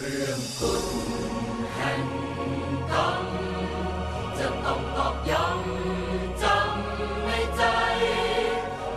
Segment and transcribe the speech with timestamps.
[0.00, 0.84] เรื่องกฎ
[1.74, 2.02] แห่ง
[2.92, 3.24] กรรม
[4.38, 7.62] จะต้องตอกย้ำจำในใจ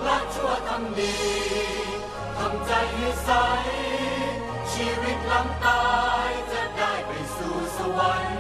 [0.06, 1.18] ละชั่วทำดี
[2.38, 3.30] ทำใจให้ใส
[4.74, 5.84] ชีวิตหลังตา
[6.28, 8.40] ยจะได้ไปสู่สวรรค์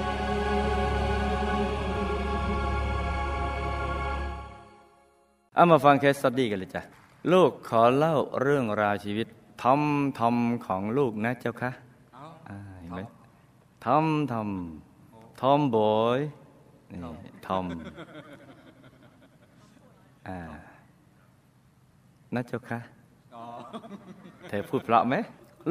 [5.55, 6.82] เอามาฟัง case study กันเลยจ้ะ
[7.32, 9.27] ลูกขอเล่าเรื่องราวชีวิต
[9.62, 9.81] ทอม
[10.20, 10.35] ทอม
[10.66, 11.91] ของลูกนะเจ้าคะอ่าเห็นไหม
[13.85, 14.49] ทอมทอม
[15.41, 16.20] ทอมบอย
[16.91, 16.99] นี่
[17.48, 17.66] ทอม
[20.27, 20.38] อ่า
[22.34, 22.80] นะเจ้าคะ
[24.48, 25.16] เธอพูดเพราะไหม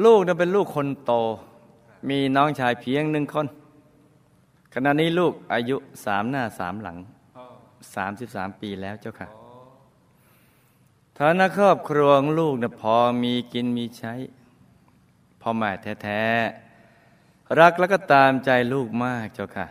[0.03, 1.13] ลูกนั้นเป็นลูกคนโต
[2.09, 3.47] มีน้องชายเพียงหนึ่งคน
[4.73, 5.75] ขณะนี้ลูกอายุ
[6.05, 6.97] สามหน้าสามหลัง
[7.95, 9.27] สามสิบสามปีแล้วเจ้าค่ะ
[11.17, 14.13] ฐานะครอบครัวของลูกนะพอมีกินมีใช้
[15.41, 15.71] พ่อแม่
[16.03, 16.70] แท้ๆ
[17.59, 19.67] รักแล้วก็ตามใจลูกมากเจ้าค่ะ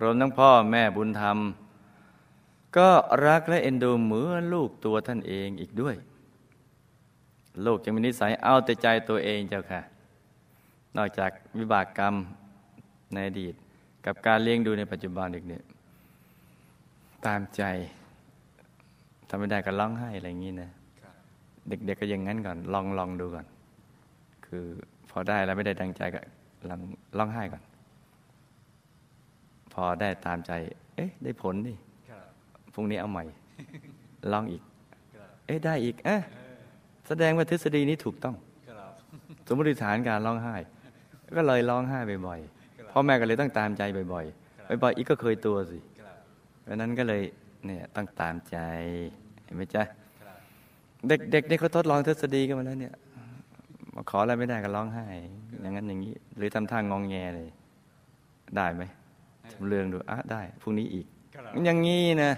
[0.00, 1.38] รวมทั้งพ่อแม่บุญธรรม
[2.76, 2.90] ก็
[3.26, 5.94] รักและเอ็นดูเหมือนลูกตัวท่านเองอีกด้วย
[7.66, 9.80] ลูกจึงมีนิสัยเอาแต่ใจตัวเองเจ้าค่ะ
[10.96, 12.14] นอกจากวิบากกรรม
[13.12, 13.54] ในอดีต
[14.06, 15.64] กับการเลี้ยงดูในปัจจุบันอีกเนี่ย
[17.26, 17.62] ตามใจ
[19.28, 20.70] ทำไม่ได้ก็ร้องไห้อะไรอย่างนี้นะ
[21.68, 23.46] เด็กๆก็อยังงั้นก่อน ลองลองดูก่อน
[24.46, 24.64] คือ
[25.10, 26.20] พอได้แล้วไม่ได้ดังใจก็
[26.70, 26.80] ลอง
[27.18, 27.62] ร้องไห้ก่อน
[29.72, 30.52] พอได้ตามใจ
[30.94, 31.76] เอ๊ะ ได้ผลนี่
[32.74, 33.24] พรุ่งนี้เอาใหม่
[34.32, 34.62] ลองอีก
[35.46, 36.22] เอ๊ะ ได้อีกเอ๊ะ
[37.08, 38.34] แสดงว่าทฤษฎีนี้ถูกต้อง
[39.46, 40.54] สมมติฐานการร้องไห้
[41.36, 45.78] ก็เลยร้องไห้บ่อยๆพ่อแม่ก็เลยต้องตามใจบ่อยๆบ่อยๆอีกก็เคยตัวสิ
[46.62, 47.22] เพราะนั้นก็เลย
[47.66, 48.56] เนี่ยต้องตามใจ
[49.44, 49.82] เห็นไหมจ๊ะ
[51.08, 53.01] เด็กๆนี่เขาทดลองทฤษฎีกันมาแล้วเนี่ยมา
[54.10, 55.06] ขออะไรไม่ได้ก็ร้องไห้
[55.60, 57.48] อย่างนั้นอย่างนี้ หรือทำท่างองแงเลย
[58.56, 58.82] ได้ไหม
[59.52, 61.06] จำเรื่องดูอะได้พรุ่งนี้อีก
[61.64, 62.32] อย่างนี้นะ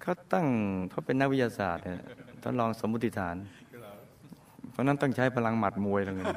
[0.00, 0.46] เขาตั้ง
[0.90, 2.00] เขาเป็นนักวิทยาศาสตร์เนี่ย
[2.42, 3.36] ต้องลองสมมติฐาน
[4.70, 6.34] เพราะนั้นต้องใช้พลังหมัดมวยตรงนี้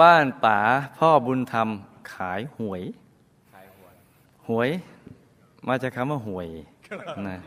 [0.00, 0.58] บ้านป๋า
[0.98, 1.68] พ่อบุญธรรม
[2.14, 2.82] ขายหวย
[4.48, 4.70] หวย
[5.68, 6.48] มาจากคำว่าหวย
[7.28, 7.38] นะ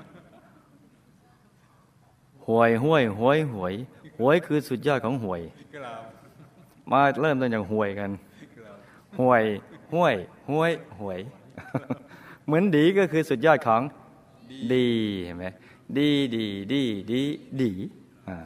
[2.47, 3.73] หวยห้วยหวยหวย
[4.19, 5.41] หวยคือสุดยอดของหวย
[6.91, 8.09] มาเริ่มต้นจากหวยกัน
[9.19, 9.43] หวย
[9.93, 10.15] ห้วย
[10.49, 11.19] ห้วยหวย
[12.45, 13.81] เหมือนดีก็คือสุดยอดของ
[14.73, 14.87] ดี
[15.25, 15.45] เห็นไหม
[15.97, 16.81] ดีดีดี
[17.11, 17.21] ดี
[17.61, 17.71] ดี
[18.29, 18.37] อ่า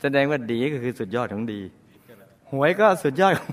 [0.00, 1.60] แสดงว่าดีก็คือสุดยอดของดี
[2.52, 3.50] หวยก็สุดยอดของ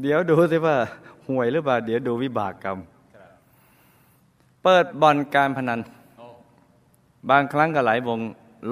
[0.00, 0.76] เดี๋ยวดูสิว่า
[1.28, 2.78] ห่วยหรือเปล่า เดี๋ยวดูวิบากกรรม
[4.68, 5.80] เปิดบ่อนการพนัน
[7.30, 8.20] บางครั้งก็หลายวง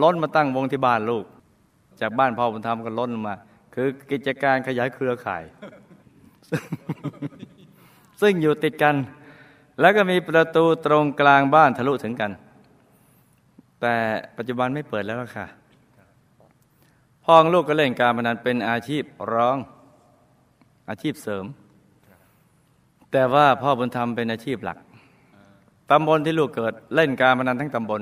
[0.03, 1.25] ล้นมาตั้งวงที่บ้านลูก
[2.01, 3.35] จากบ้านพ่อบุญธรรมก็ล้นมา
[3.75, 5.43] คือกิจการขยายเครือข่าย
[8.21, 8.95] ซึ่งอยู่ติดกัน
[9.81, 12.31] แล้วก็มีประตูตรงกลางบ้านทะลุถึงกัน
[13.81, 13.95] แต่
[14.37, 15.47] ปัจจุบันไม่เปิดแล้วล่ะค่ะ
[17.25, 19.03] พ่อของลูกก็เล่นการพนันเป็นอาชีพ
[19.33, 19.57] ร้อง
[20.89, 21.45] อาชีพเสริม
[23.13, 24.79] แต่ว่าพ่อบุญธรรมเป็นอาชีพหลัก
[25.91, 28.01] ตำบลที่ลูกเกิดเล่นการพนันทั้งตำบล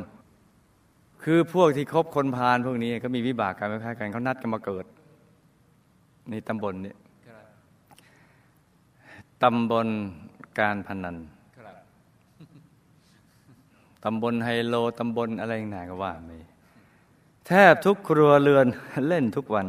[1.23, 4.85] คือพวกที่คบคนพาลพวกนี้ก็มีวิบากการคล้ายกันเขานัดกันมาเกิด
[6.31, 6.95] ในตำบลนี้
[9.43, 9.87] ตำบล
[10.59, 11.17] การพนัน
[14.05, 16.31] ตำบลไฮโลตำบลอะไรต่างๆก็ว่าไป
[17.47, 18.67] แทบทุกครัวเรือน
[19.09, 19.67] เล่นทุกวัน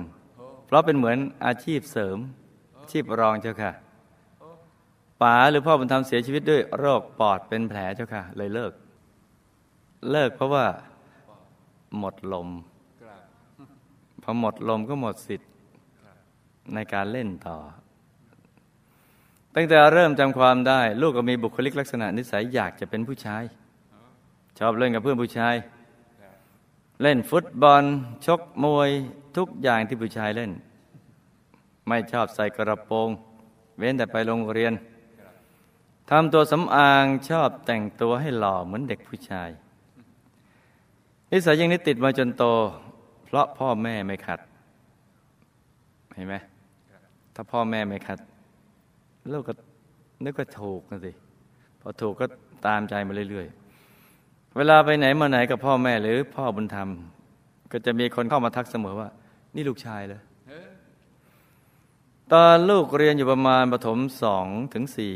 [0.66, 2.18] เพราะเป็นเหมือนอาชีพเสริม
[2.80, 3.72] อาชีพรองเจ้าค่ะ
[5.23, 8.73] ป๋าหรือพ่อบุญธรรมเสียชีวิตด้วยโรคปอดเป็นแผลเจ้าค่ะ เลยเลิก
[10.11, 10.66] เลิกเพราะว่า
[12.00, 12.50] หมดลม
[14.23, 15.50] พอหมดลมก็หมดสิทธิ์
[16.73, 17.57] ในการเล่นต่อ
[19.56, 23.44] ตั้งแต่เริ่มจำความได้ ลูกก็มีบุคลิกลักษณะนิสัยอยากจะเป็นผู้ชาย
[24.59, 25.56] ชอบเล่นกับเพื่อนผู้ชาย
[27.01, 27.83] เล่นฟุตบอล
[28.25, 28.89] ชกมวย
[29.38, 30.51] ทุกอย่างที่ผู้ชายเล่น
[31.88, 33.09] ไม่ชอบใส่กระโปรง
[33.77, 34.74] เว้นแต่ไปโรงเรียน
[36.09, 39.50] ทำตัวสำอางชอบแต่งตัวให้หล่อเหมือนเด็กผู้ชาย
[41.31, 42.44] นิสัยอย่างนี้ติดมาจนโต
[43.25, 44.39] เพราะพ่อแม่ไม่ขัด
[46.15, 46.35] เห็นไหม
[47.35, 48.19] ถ้าพ่อแม่ไม่ขัด
[49.33, 49.53] ลูกก็
[50.25, 51.11] นึกว่าถูกนะสิ
[51.81, 52.25] พอถูกก็
[52.65, 56.89] ตามใจมาเรื่อยๆ เวลาไปไหนมาไหนกับพ่อแม่หรือพ่อบุญธรรม
[57.71, 59.09] ก็จะมีคนเข้ามาทักเสมอว่า
[59.56, 60.21] นี่ลูกชายเลย
[62.33, 65.15] ตอนลูกเรียนอยู่ประมาณประถมสองถึงสี่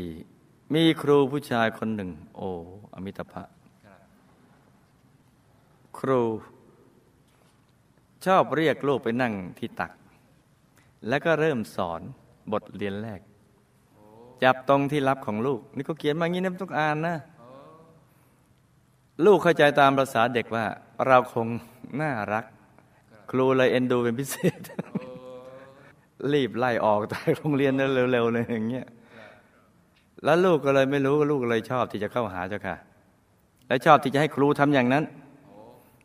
[0.74, 2.40] มีครูผู้ชายคนหนึ่ง โอ
[2.94, 3.42] อมิตภะ
[5.98, 6.22] ครู
[8.26, 9.92] ชอบเรียกลูกไปนั่งที่ตัก
[11.08, 12.00] แล้วก็เริ่มสอน
[12.52, 13.20] บทเรียนแรก
[14.42, 17.16] จับตรงที่รับของลูก นี่ก็เขียนมางี้นะทุกอ่านนะ
[19.26, 20.64] ลูกเข้าใจตามภาษาเด็กว่า
[21.06, 21.46] เราคง
[22.00, 22.44] น่ารัก
[23.30, 24.60] ครูเลยเอ็นดูเป็นพิเศษ
[26.32, 28.86] รีบไล่ออกจากโรงเรียนเร็วๆเลยอย่างเงี้ย
[30.24, 32.76] แล้วลูกก็เลยไม่รู้ลูกเลยชอบที่จะเข้าหาเจ้าค่ะ
[33.66, 35.04] และชอบที่จะให้ครูทำอย่างนั้น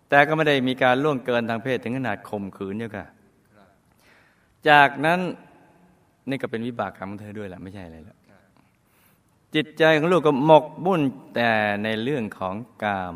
[0.10, 3.06] แต่ก็ไม่ได้มีการล่วงเกินทางเพศถึงขนาดข่มขืนเจ้าค่ะ
[4.70, 5.20] จากนั้น
[6.30, 8.18] นี่ก็เป็นวิบากกรรมของเธอด้วยแหละไม่ใช่อะไรแล้ว
[9.56, 11.02] จิตใจของลูกก็หมกมุ่น
[11.36, 11.50] แต่
[11.84, 13.16] ในเรื่องของกาม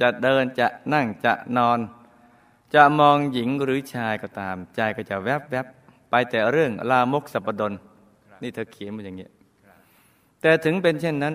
[0.00, 1.78] จะเดินจะนั่งจะนอน
[2.74, 5.66] จะมองหญิงหรือชายก็ตาม ใจก็จะแวบแวบ
[6.10, 7.72] ไปแต่เรื่องลามกสัปดน
[8.42, 9.30] นี่เธอเขียนมาอย่างเงี้ย
[10.40, 11.34] แต่ถึงเป็นเช่นนั้น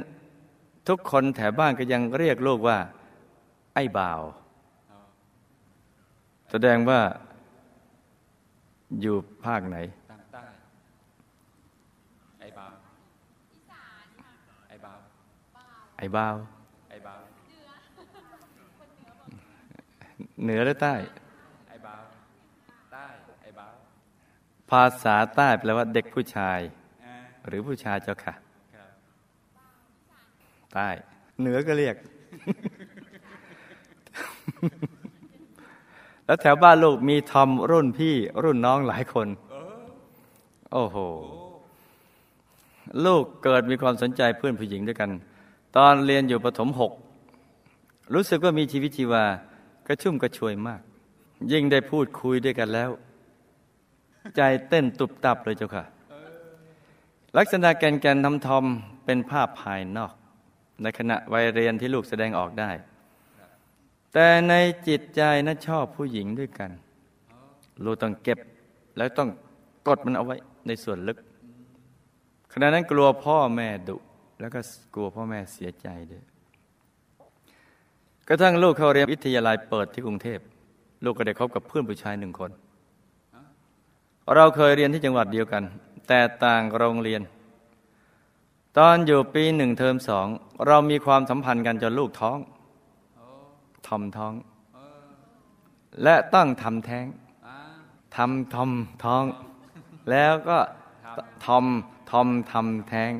[0.87, 2.77] ทุกคนแถวบ้านก็ยังเรียกลูกว่า
[3.75, 4.21] ไอ้บ่าว
[6.51, 7.01] แสดงว่า
[9.01, 9.15] อยู่
[9.45, 9.77] ภาคไหน
[10.09, 10.43] ทางใต้
[12.39, 12.73] ไอ้บาว
[14.69, 14.99] ไอ้บาว
[15.97, 16.35] ไอ้บ่าว
[16.89, 17.21] ไอ้บาว
[20.43, 20.95] เหนือหรือใต้
[21.69, 22.03] ไอ้บาว
[22.93, 23.05] ใต้
[23.41, 23.73] ไอ้บาว
[24.69, 26.80] ภาษาใต้แปลว่าเด็กผู้ชายอ่า
[27.47, 28.33] หรือผู้ชายเจ้าค่ะ
[28.75, 28.89] ครับ
[30.73, 30.87] ใต้
[31.39, 31.95] เหนือก็เรียก
[36.25, 39.27] แล้วแถวบ้านลูกมีทอมรุ่นพี่รุ่นน้องหลายคน
[40.71, 40.97] โอ้โห
[43.05, 45.11] ลูกเกิดมีความสนใจเพื่อนผู้หญิงด้วยกัน
[45.77, 46.91] ตอนเรียนอยู่ประถมหก
[48.13, 49.23] รู้สึกว่ามีชีวิตชีวา
[49.87, 50.81] กระชุ่มกระชวยมาก
[51.51, 52.89] ยิ่งได้พูดคุยด้วยกันแล้ว
[54.35, 55.83] ใจเต้นตุบตับเลยเจ้าค่ะ
[57.37, 58.65] ลักษณะแกนแกนทำทอม
[59.05, 60.13] เป็นภาพภายนอก
[60.81, 62.69] ในขณะวัยเรียนที่ลูกแสดงออกได้
[64.13, 64.53] แต่ใน
[64.87, 66.71] จิตใจนะชอบผู้หญิงด้วยกัน
[67.85, 68.39] ลูกต้องเก็บ
[68.97, 69.29] แล้วต้อง
[69.87, 70.35] กดมันเอาไว้
[70.67, 71.17] ในส่วนลึก
[72.53, 73.97] ขณะนั้นกลัวพ่อแม่ดุ
[74.39, 74.59] แล้วก็
[74.93, 76.23] กลัวพ่อแม่เสียใจด้วย
[78.27, 80.39] กระทั่งลูกเขาเรียนวิทยาลัยเปิดที่กรุงเทพ
[81.03, 82.51] ลูกก็ได้คบกับเพื่อนผู้ชายหนึ่งคน
[84.35, 85.63] เราเคยเรียนที่จังหวัดเดียวกัน
[86.13, 87.21] แต่ต่างโรงเรียน
[88.77, 90.27] ตอนอยู่ปีหนึ่งเทอมสอง
[90.67, 92.37] เรามีความสัมพันธ์กันจนลูกท้อง
[93.87, 94.33] ทอมท้อง
[96.03, 97.05] และต้องทำแท้ง
[98.15, 98.71] ทำทอม
[99.03, 99.23] ท้อง
[100.11, 100.59] แล้วก็
[101.45, 101.65] ทอม
[102.11, 103.11] ทอมทำแท้ง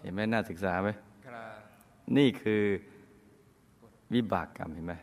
[0.00, 0.88] เห็นไหมน่าศึกษาไหม
[2.16, 2.62] นี่คือ
[4.14, 4.94] วิบากกรรมเห็นไหม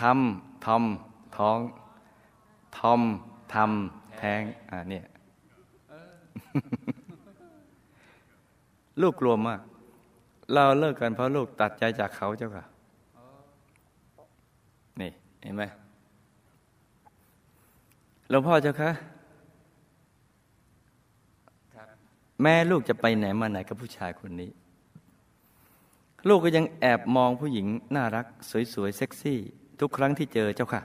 [0.00, 0.84] ทำทอม
[1.36, 1.58] ท้อง
[2.78, 3.00] ทอม
[3.54, 5.04] ทำแท้งอ่าเนี่ย
[9.00, 9.60] ลูกกลัวมาก
[10.52, 12.64] เราเลิกกันเพราะลูกตัดใจจากเขาเจ้าค่ะ
[15.00, 15.10] นี่
[15.42, 15.62] เห็นไหม
[18.28, 18.90] หลวงพ่อเจ้าคะ
[22.42, 24.50] แม่ลูกจะไปไหนมาไหนกับผู้ชายคนนี้
[26.28, 27.66] ลูกก็ยังแอบมองผู้หญิง
[27.96, 28.26] น่ารัก
[28.74, 29.38] สวยๆ เซ็กซี่
[29.80, 30.82] ทุกครั้งที่เจอเจ้าค่ะ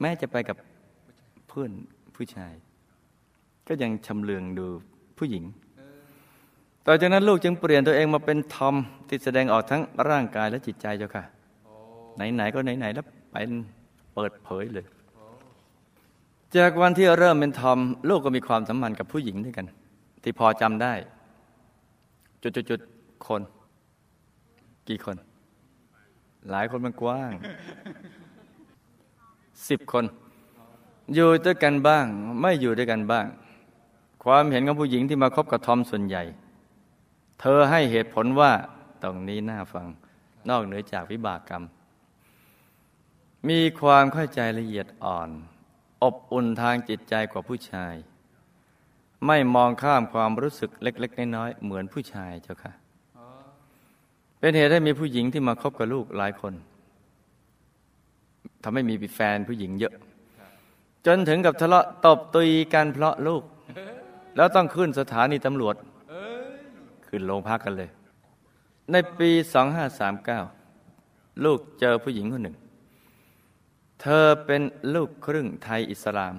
[0.00, 0.56] แม่จะไปกับ
[1.48, 1.70] เพื่อน
[2.14, 2.52] ผู้ชาย
[3.68, 4.66] ก็ยังชำเลืองดู
[5.18, 5.44] ผู้หญิง
[6.86, 8.74] ต่อจากนั้นลูกจึงเปลี่ยนตัวเองมาเป็นทอม
[9.08, 11.24] ที่แสดงออกทั้งร่างกายและจิตใจเจ้าค่ะ
[12.16, 13.50] ไหน ๆ ก็ไหน ๆ แล้วเป็น
[14.14, 14.86] เปิดเผยเลย
[16.56, 17.78] จากวันที่เริ่มเป็นทอม
[18.08, 19.66] ลูกก็มีความสัมพันธ์กับผู้หญิงด้วยกัน
[20.22, 20.94] ที่พอจำได้
[22.42, 23.42] จุดๆๆคน
[24.88, 25.16] กี่คน
[26.50, 27.32] หลายคนมันกว้าง
[29.68, 30.04] สิบคน
[31.14, 32.06] อยู่ด้วยกันบ้าง
[32.40, 33.26] ไม่อยู่ด้วยกันบ้าง
[34.24, 36.22] ความเห็นของผู้หญิงที่มาคบกับทอมส่วนใหญ่
[37.40, 38.52] เธอให้เหตุผลว่า
[39.02, 39.86] ตรงนี้น่าฟัง
[40.48, 41.64] นอกเหนือจากวิบากกรรม
[43.48, 45.28] มีความเข้าใจละเอียดอ่อน
[46.02, 47.94] อบอุ่นทางจิตใจกว่าผู้ชาย
[49.26, 52.72] ไม่มองข้ามความรู้สึกเล็ก ๆ น้อยๆเหมือนผู้ชายเจ้าค่ะ
[54.38, 56.54] เป็นเหตุให้มีผู้หญิงที่มาคบกับลูกหลายคน
[58.62, 59.94] ทำให้มีแฟนผู้หญิงเยอะ
[61.06, 63.42] จนถึงกับทะเลาะตบตีกันเพราะลูก
[64.36, 65.74] แล้วต้องขึ้นสถานีตำรวจ
[67.06, 67.90] ขึ้นโรงพักกันเลย
[68.92, 69.30] ในปี
[70.56, 72.56] 2539 ลูกเจอผู้หญิงคนหนึ่ง
[74.00, 74.62] เธอเป็น
[74.94, 76.34] ลูกครึ่งไทยอิสลาม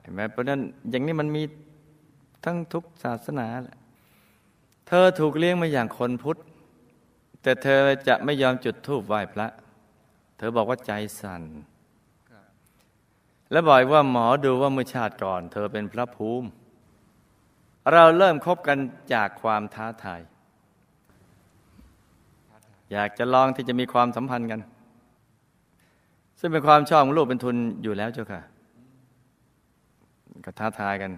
[0.00, 0.60] เห็นไหมเพราะนั้น
[0.90, 1.42] อย่างนี้มันมี
[2.44, 3.78] ทั้งทุกศาสนาแหละ
[4.88, 6.36] เธอถูกเลี้ยงมาอย่างคนพุทธ
[7.42, 9.48] แต่เธอจะไม่ยอมจุดธูปไหว้พระ
[10.38, 11.42] เธอบอกว่าใจสั่น
[13.50, 16.48] และบอกว่าหมอดูว่าเมื่อชาติก่อน เธอเป็นพระภูมิ
[17.92, 18.78] เราเริ่มคบกัน
[19.14, 20.20] จากความท้าทาย
[22.92, 24.60] อยากจะลองที่จะมีความสัมพันธ์กัน
[26.40, 28.40] ซึ่งเป็นความชอบของลูกเป็นทุนอยู่แล้วเจ้าค่ะ
[30.44, 31.10] ก็ท้าทายกัน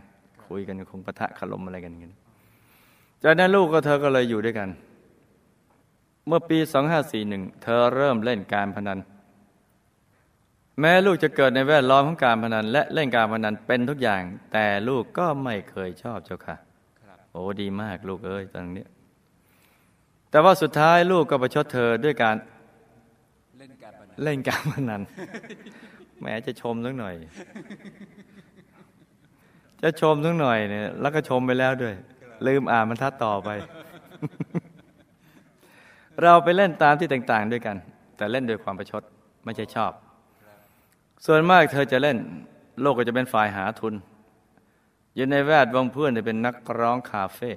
[0.47, 2.11] คุยกันคงปะทะคารมอะไรกันอย่างนี้
[3.23, 4.69] จากนั้นลูกก็เธอก็เลยอยู่ด้วยกัน
[6.27, 6.59] เมื่อปี
[7.11, 8.99] 2541 เธอเริ่มเล่นการพนัน
[10.81, 16.57] แม้ลูกจะเกิดในแวดล้อมของการพนัน และเล่นการพนันเป็นทุกอย่าง แต่ลูกก็ไม่เคยชอบเจ้าค่ะ
[17.33, 18.87] โอ้ดีมากลูกเอ้ยตอนนี้
[20.31, 22.37] แต่ว่าสุดท้ายลูกก็ประชดเธอด้วยการ
[23.59, 25.03] เล่นการพนันเล่นการพนัน
[26.19, 27.15] แหมจะชมสักหน่อย
[29.83, 31.95] จะชมสักหน่อยเนี่ยแล้วก็ชมไปแล้วด้วย
[32.47, 33.51] ลืมอ่านบรรทัดต่อไป
[36.23, 37.77] เราไปเล่นตามที่ต่าง ๆ ด้วยกัน
[38.17, 39.03] แต่เล่นโดยความประชด
[39.45, 39.93] ไม่ใช่ชอบ
[41.27, 42.19] ส่วนมากเธอจะเล่น
[42.81, 43.95] โลกก็จะเป็นฝ่ายหาทุน
[45.15, 47.51] อยู่ในแวดวงเพื่อนเนี่ยเป็นนักร้องคาเฟ่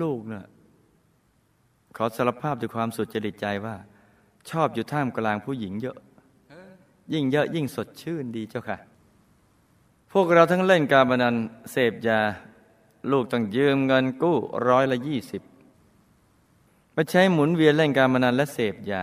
[0.00, 0.44] ลูกเนี่ย
[1.96, 3.76] ขอสารภาพด้วยความสุดจริตใจว่า
[4.50, 5.96] ชอบอยู่ท่ามกลางผู้หญิงเยอะ
[7.12, 8.78] ยิ่งเยอะยิ่งสดชื่นดีเจ้าค่ะ
[10.12, 11.34] พวกเราทั้งเล่นการพนัน
[11.72, 12.20] เสพยา
[13.10, 14.36] ลูกต้องยืมเงินกู้
[14.68, 15.42] ร้อยละยี่สิบ
[16.94, 18.92] มาใช้หมุนเวียนเล่นการพนันและเสพย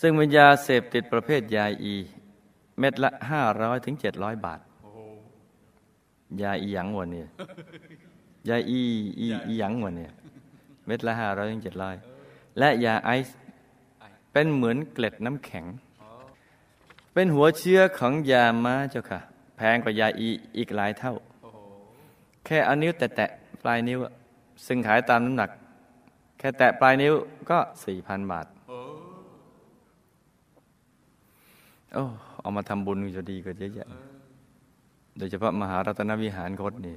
[0.00, 1.94] ซึ่งเป็นยาเสพติดประเภทยาอี
[2.78, 4.60] เม็ดละห้าร้อยถึงเจ็ดร้อยบาท
[6.42, 7.28] ยาอีหยังวันเนี่ย
[8.48, 8.80] ยาอี
[9.20, 10.12] อีอีหยังวันเนี่ย
[10.86, 11.96] เม็ดละห้าร้อยถึงเจ็ดร้อย
[12.58, 13.36] และยาไอซ์
[14.32, 15.64] เป็นเหมือนเกล็ดน้ำแข็ง
[17.14, 19.20] เป็นหัวเชื้อของยาม้าเจ้าค่ะ
[19.56, 21.14] แพงกว่ายาอีอีกหลายเท่า
[22.44, 23.30] แค่เอานิ้วแตะ
[23.62, 23.98] ปลายนิ้ว
[24.66, 25.50] ซึ่งขายตามน้ำหนัก
[26.38, 27.14] แค่แตะปลายนิ้ว
[27.50, 28.46] ก็สี่พันบาท
[31.94, 32.04] โอ้
[32.40, 33.88] เอามาทำบุญจะดีกว่าเยอะแยะ
[35.18, 36.94] โดยเฉพาะมหารัตนวิหารคดนี่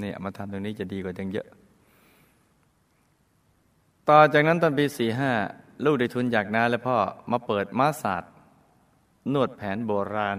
[0.00, 1.46] เนี่ยมาทำตรงนี้จะดีกว่าจังเยอะ
[4.08, 5.32] ต่อจากนั้นตอนปีสี่ห้า
[5.84, 6.96] ลูกได้ทุนจากนาและพ่อ
[7.30, 8.32] มาเปิดมาศาสตร์
[9.32, 10.38] นวดแผนโบราณ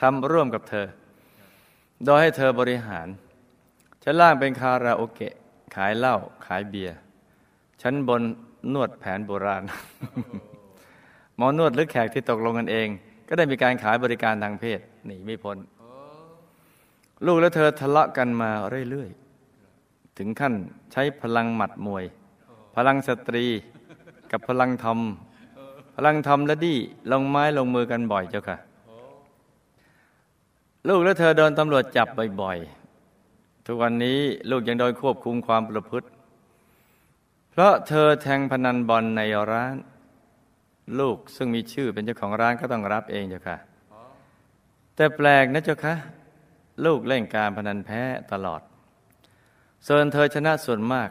[0.00, 0.86] ทำร่วมกับเธอ
[2.04, 3.08] โดยให้เธอบริหาร
[4.02, 5.34] ชั้นล่างเป็นคาราโอเกะ
[5.74, 6.96] ขายเหล้าขายเบียร์
[7.82, 8.22] ชั้นบน
[8.74, 9.62] นวดแผนโบราณ
[11.36, 12.88] หมอนวดหรือแขกที่ตกลงกันเอง
[13.28, 15.56] ก็ได้มีการขายบริการทางเพศหนีไม่พ้น
[17.26, 18.50] ลูกและเธอทะเลาะกันมา
[18.90, 20.54] เรื่อยๆ ถึงขั้น
[20.92, 22.04] ใช้พลังหมัดมวย
[22.76, 23.44] พลังสตรี
[24.30, 25.00] กับพลังทอม
[25.96, 26.78] พลังทอมและดี้
[27.12, 28.56] ลงไม้ลงมือกันบ่อยเจ้าค่ะ
[30.88, 32.08] ลูกและเธอโดนตำรวจจับ
[32.40, 34.18] บ่อยๆ ทุกวันนี้
[34.50, 36.06] ลูกยังโดนควบคุมความประพฤติ
[37.56, 39.20] เพราะเธอแทงพนันบอลใน
[39.52, 39.76] ร้าน
[41.00, 43.56] ลูกซึ่งมีชื่อเป็นเจ้าของร้านก็ต้องรับเองเจ้าค่ะ
[44.96, 45.94] แต่แปลกนะเจ้าคะ
[46.84, 48.00] ลูกเล่นการพนันแพ้
[48.32, 48.60] ตลอด
[49.86, 51.08] ส่วนเธอชนะส่วนมาก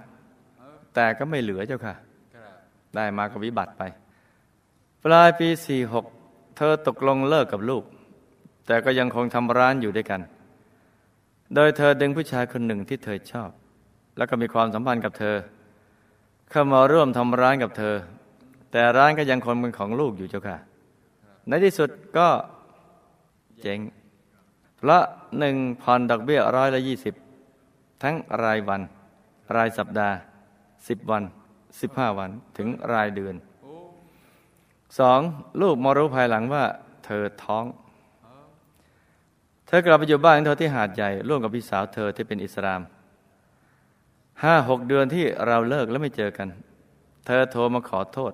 [0.95, 1.95] แต่ก็ไม่เหลือเจ้าค่ะ
[2.95, 3.83] ได้มาก็วิบัติไป
[5.03, 5.47] ปลายปี
[6.01, 7.83] 46เธอตกลงเลิกกับลูก
[8.67, 10.21] แต่ก็ยังคงทำร้านอยู่ด้วยกัน
[11.55, 13.49] โดยเธอดึงผู้ชายคนหนึ่งที่เธอชอบ
[14.17, 15.37] แล้วก็มีความสัมพันธ์กับเธอ
[16.51, 17.95] เข้ามาร่วมทำร้านกับเธอ
[18.71, 20.57] แต่ร้านก็ยังคงเป็นของลูกอยู่เจ้าค่ะ
[21.47, 22.27] ในที่สุดก็
[23.61, 23.79] เจ๊ง
[24.77, 25.03] เพราะ
[25.39, 27.13] หนึ่งผ่อนดอกเบี้ยร้อยละยี่สิบ
[28.03, 28.81] ทั้งรายวัน
[29.55, 30.15] รายสัปดาห์
[30.87, 31.23] สิบวัน
[31.81, 33.35] สิบห้าวันถึงรายเดือน
[34.99, 35.19] สอง
[35.61, 36.63] ลูกมารู้ภายหลังว่า
[37.05, 37.65] เธอท้อง
[39.67, 42.81] เธอกลับไปอยู่บ้านของเธอที่หาดใหญ่ ร่วมกับพี่สาวเธอที่เป็นอิสลาม
[44.43, 46.47] ห้าหกเดือนที่เราเลิกแล้วไม่เจอกัน
[47.25, 48.33] เธอโทรมาขอโทษ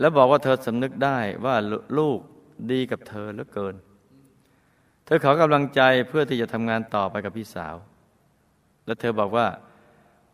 [0.00, 1.56] แล้วบอกว่าเธอสำนึกได้ว่า
[1.98, 2.18] ลูก
[2.72, 3.74] ดีกับเธอเหลือเกิน
[5.04, 7.74] เธอขอกำลังใจเพื่อที่จะทำงานต่อไปกับพี่สาว
[8.86, 9.46] แล้วเธอบอกว่า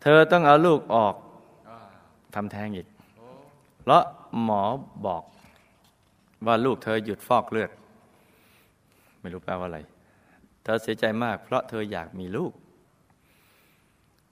[0.02, 1.14] เธอต้องเอาลูกออก
[2.34, 2.88] ทำแท้งอีก
[3.80, 4.02] เพราะ
[4.44, 4.62] หมอ
[5.06, 5.22] บอก
[6.46, 7.70] ว่าลูกเธอหยุดฟอกเลือด
[9.20, 9.78] ไม่รู้แปลว่าอะไร
[10.64, 12.52] เธอเสียใจมากเพราะเธออยากมีลูก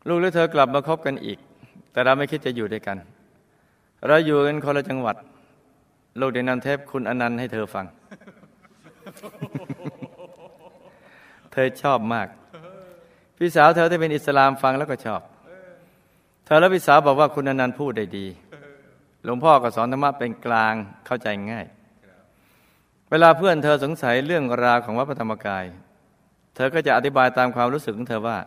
[0.08, 1.38] ลูกและเธอกลับมาคบกันอีก
[1.92, 2.96] แต่เราไม่คิดจะอยู่ด้วยกัน
[4.06, 5.16] เราอยู่กันคนละจังหวัด
[6.20, 7.86] ลูกได้นำเทปคุณอนันต์ให้เธอฟัง
[11.52, 12.28] เธอชอบมาก
[13.36, 15.22] พี่สาวเธอที่เป็นอิสลามฟังแล้วก็ชอบ
[16.46, 18.26] เธอและพี่สาวบอกว่าคุณอนันต์พูดได้ดี
[19.24, 20.74] หลวงพ่อก็สอนธรรมะเป็นกลาง
[21.06, 21.66] เข้าใจง่าย
[23.10, 25.64] เวลาเพื่อนเธอสงสัยเรื่องราวของวัดพระธรรมกาย
[26.54, 28.38] เธอก็จะอธิบายตามความรู้สึกของเธอว่า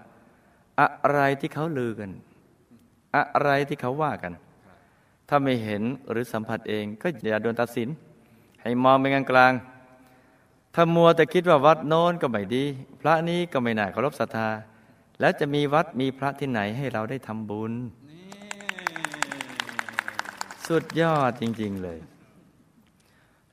[0.80, 2.12] อะไรที่เขาลือกัน
[3.16, 4.34] อะไรที่เขาว่ากัน
[5.30, 7.90] ถ้าไม่เห็นหรือสัมผัสเองก็อย่าโดนตัดสิน
[8.62, 9.54] ให้มองเป็นกลางกลาง
[10.76, 12.64] ถ้ามัวแต่คิดว่าวัดโน้นก็ไม่ดี
[13.02, 14.50] พระนี้ก็ไม่น่าเคารพศรัทธา
[15.20, 17.74] แล้วจะมีวัดมีพระที่ไหนให้เราได้ทำบุญ
[20.68, 22.00] สุดยอดจริง ๆเลย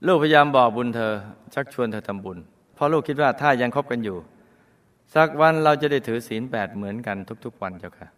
[0.07, 1.13] ลูกพยายามบอกบุญเธอ
[1.55, 2.39] ชักชวนเธอทำบุญ
[2.75, 4.17] เพราะลูกคิดว่าถ้ายังคบกันอยู่
[5.15, 8.09] สักวันเราจะได้ถือศีลแปดเหมือนกันทุก ๆ วันเจ้าค่ะ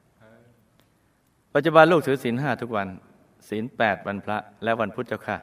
[1.55, 2.89] ปัจจุบันลูกถือศีลห้าทุกวัน
[3.49, 5.37] ศีลแปดวันพระ และวันพุธเจ้าค่ะ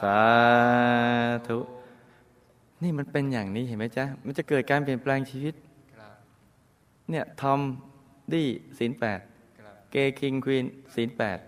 [0.00, 0.20] สา
[1.48, 1.58] ธุ
[2.82, 5.54] นี่มันเป็นอย่างนี้เห็นไหมจ๊ะ มันจะเกิดการเปลี่ยนแปลงชีวิต
[7.10, 7.60] เนี่ยทอม
[8.32, 9.20] ดี้ศีลแปด
[9.90, 10.64] เกคิงควีน
[10.94, 11.38] ศีลแปด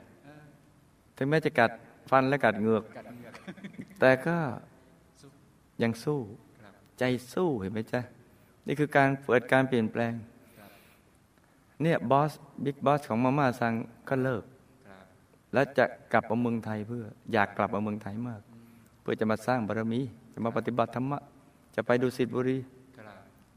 [1.16, 1.71] ถึงแม้จะกัด
[2.11, 2.85] ฟันและกัดเหงือก
[4.00, 4.37] แต่ก็
[5.83, 6.21] ยังสู้
[6.99, 7.02] ใจ
[7.33, 8.00] สู้เห็นไหมจ๊ะ
[8.67, 10.12] นี่คือการเปิดการเปลี่ยนแปลง
[11.83, 12.33] เนี่ยบอส
[12.64, 13.75] บิ๊กบอสของมาม่าซัง
[14.09, 14.45] ก็เลิก
[15.52, 18.40] แล้วจะกลับมาเมืองไทยเพื่อ อยากกลับมาเมืองไทยมาก
[19.02, 20.00] เพื่อจะมาสร้างบารมี
[20.33, 21.21] จะมาปฏิบัติธรรมะ
[21.75, 22.59] จะไปดูสิทธิบุรี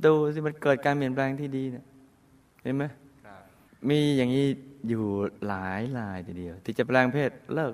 [0.05, 1.85] ดูสิมันเกิดการเปลี่ยนแปลงที่ดีเนี่ย
[2.63, 2.83] เห็นไหม
[3.89, 4.47] มีอย่างนี้
[4.89, 5.03] อยู่
[5.47, 7.73] หลายรายทีเดียว ที่จะแปลงเพศเลิก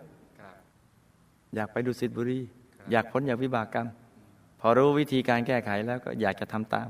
[1.55, 2.39] อยากไปดูสิทธิบุรี
[2.91, 3.87] อยากพ้นจากวิบากกรรม
[4.59, 6.89] พอรู้วิธีการแก้ไขแล้วก็อยากจะทำตาม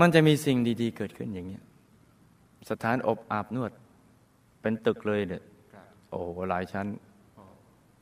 [0.00, 1.62] มันจะมีสิ่งดี ๆ เกิดขึ้นอย่างเนี้ย
[2.70, 3.72] สถานอบอาบนวด
[4.60, 5.42] เป็นตึกเลยเนี่ย
[6.10, 6.86] โอ้โหหลายชั้น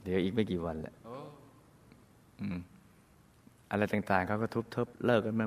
[0.04, 0.94] เดี๋ยวอีกไม่กี่วันแหละ
[2.40, 2.58] อืม
[3.70, 5.46] อะไรต่าง ๆเขาก็ทุบทบเลิกกันมา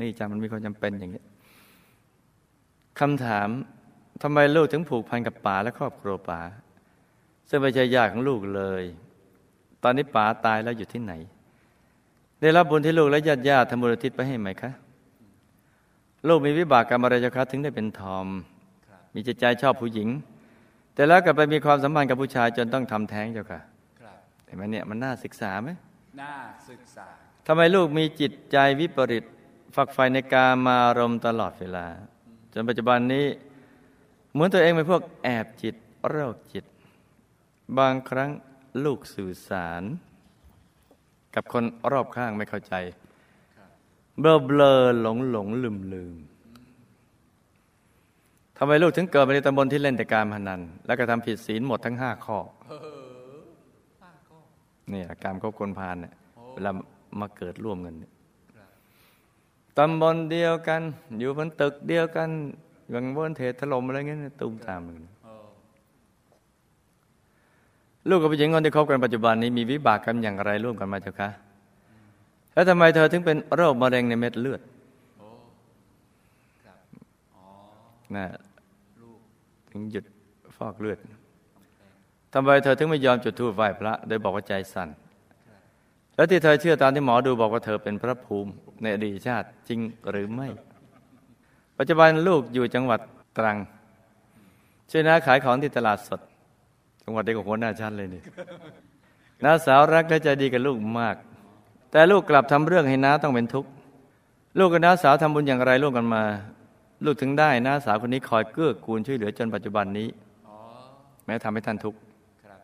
[0.00, 1.26] นี่จำมันมีความจำเป็นอย่างเงี้ย
[3.00, 3.48] คำถาม
[4.22, 6.40] ทำไมลูกถึงผูกพันกับป๋าและครอบครัวป๋า
[7.48, 8.84] ซึ่งไม่ใช่ญาติของลูกเลย
[9.82, 11.12] ตอนนี้ป๋าตายแล้วอยู่ที่ไหน
[12.40, 14.70] ได้รับบุญที่ลูกและญาติญาติทำบุญอุทิศไปให้ไหมคะ
[16.28, 18.26] ลูกมีวิบากกรรมอะไรเจ้าคะถึงได้เป็นทอม
[18.88, 20.08] ครับมีจิตใจชอบผู้หญิง
[20.94, 23.60] แต่แล้วกลับไปมีความสัมพันธ์กับผู้ชายจนต้องทำแท้งเจ้าค่ะ
[24.00, 25.70] ครับเห็นไหมเนี่ยมันน่าศึกษาไหม
[26.20, 26.34] น่า
[26.70, 27.06] ศึกษา
[27.46, 29.24] ทำไมลูกมีจิตใจวิปริต
[29.76, 31.86] ฝักใฝ่ในการมารมณ์ตลอดเวลา
[32.52, 33.26] จนปัจจุบันนี้
[34.32, 35.74] เหมือนตัวเองเป็นพวกแอบจิต
[36.08, 36.64] โรคจิต
[37.78, 38.30] บางครั้ง
[38.84, 39.82] ลูกสื่อสาร
[41.34, 42.74] กับคนรอบข้างไม่เข้าใจ
[44.20, 46.14] เบลอเบลอหลงหลงลืมลืม
[48.56, 52.38] ทำไมลูกถึงเกิดมาในตำบลที่เล่นแต่การพนัน แล้วก็ทำผิดศีลหมดทั้งห้าข้อ
[54.92, 56.14] นี่แหละการคบคนพาลเนี่ย
[56.52, 56.70] เวลา
[57.20, 58.12] มาเกิดร่วมกันเนี่ย
[59.78, 60.82] ตำบลเดียวกัน
[61.18, 62.28] อยู่บนตึกเดียวกัน
[62.90, 65.06] อย่างบนเทถล่มอะไรเงี้ยตุ้มตามกัน
[68.08, 71.28] ลูกกับผู้หญิงคนที่คบกันปัจจุบันนี้มีวิบากกรรมอย่างไรร่วมกันมาเจ้าคะ
[72.52, 74.60] แล้วทำไมเธอถึงเป็นโรคมะเร็งในเม็ดเลือด
[75.18, 75.28] โอ้
[76.64, 76.78] ครับ
[77.34, 77.44] อ๋อ
[78.16, 78.26] นะ
[79.00, 79.18] ลูก
[79.70, 80.04] ถึงหยุด
[80.56, 80.98] ฟอกเลือด
[82.34, 84.88] ทำไมเธอถึงไม่ยอมจุดธูปไหว้พระ โดยบอกว่าใจสั่น
[86.16, 88.50] แล้วที่เธอเชื่อตามที่หมอดูบอกว่าเธอเป็นพระภูมิ
[88.82, 90.48] ในอดีตชาติจริงหรือไม่
[91.78, 93.00] ปัจจุบันลูกอยู่จังหวัด
[93.38, 93.56] ตรัง
[94.90, 96.20] ช่วยน้าขายของที่ตลาดสด
[97.04, 98.22] จังหวัดเดียวกับหัวหน้าชั้นเลยนี่
[99.44, 101.16] น้าสาวรักและใจดีกับลูกมาก
[101.92, 103.70] แต่ลูกกลับทำเรื่องให้น้าต้องเป็นทุกข์
[104.58, 106.22] ลูกกับน้าสาวทำบุญอย่างไรร่วมกันมา
[107.04, 110.08] ลูกถึงได้น้าสาวคนนี้คอยเกื้อกูลช่วยเหลือจนปัจจุบันนี้
[110.48, 110.56] อ๋อ
[111.24, 111.98] แม้ทำให้ท่านทุกข์
[112.44, 112.58] ครับ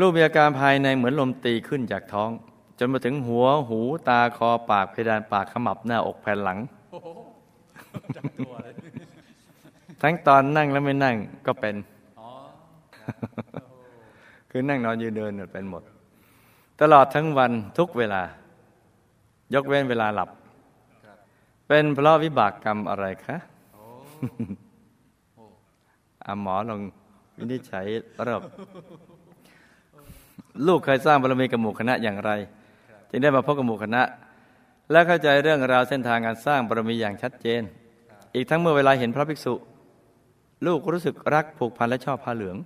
[0.00, 2.30] ลูกมีอาการภายในเหมือนลมตีขึ้นจากท้อง
[2.78, 6.58] จนมาถึงหัวหูตาคอปากเพดานปากขมับหน้าอกแผ่นหลัง
[6.90, 7.08] โอ้โห
[8.16, 8.74] จังตัวเลย
[10.02, 11.74] ทั้งตอนนั่งและไม่นั่งก็เป็น
[12.20, 12.28] อ๋อ
[14.50, 15.82] คือนั่งนอนยืนเดินเนี่ยเป็นหมด
[16.80, 18.22] ตลอดทั้งวันทุกเวลา
[19.54, 20.30] ยกเว้นเวลาหลับ
[21.66, 23.36] เป็นเพราะวิบากกรรมอะไรคะ
[26.24, 26.80] อาหมอลอง
[27.38, 27.86] วินิจฉัย
[28.26, 28.42] รอบ
[30.66, 32.30] ลูกเคยสร้างบารมีกับหมู่คณะอย่างไร
[33.10, 34.02] จึงได้มาพบกับหมู่คณะ
[34.90, 37.62] และเข้าใจเรื่องราวเส้นทางการสร้างบารมีอย่างชัดเจน
[38.34, 39.54] อีกทั้งเมื่อเวลาเห็นพระภิกษุ
[40.66, 42.56] ลูกรู้สึกรักผูกพันและชอบผ้าเหลือง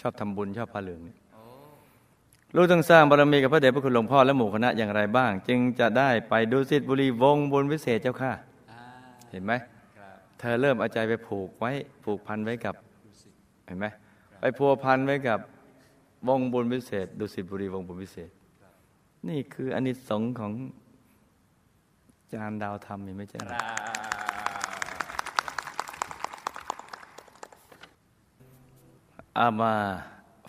[0.00, 1.18] ชอบทำบุญชอบผ้าเหลืองเนี่ย
[2.56, 8.32] ลูกต้องสร้างบารมีกับพระเดชพระคุณหลวงพ่อและหมู่คณะอย่างไรบ้าง จึงจะได้ไปดูสิทธิบุรีวงบุญวิเศษเจ้าค่ะ
[8.70, 8.80] อ่า
[9.30, 9.52] เห็นไหม
[9.98, 11.70] ครับเธอเริ่มเอาใจไปผูกไว้
[12.04, 13.28] ผูกพันไว้กับดูสิ
[13.66, 13.86] เห็นไหม
[14.40, 15.38] ไปพัวพันไว้กับ
[16.28, 18.30] วงบุญวิเศษ ดุสิตบุรีวงบุญวิเศษ
[19.28, 20.52] นี่คืออานิสงส์ของ
[22.32, 23.60] จานดาวธรรมเห็นไหมจ๊ะครับ
[29.38, 29.72] อามา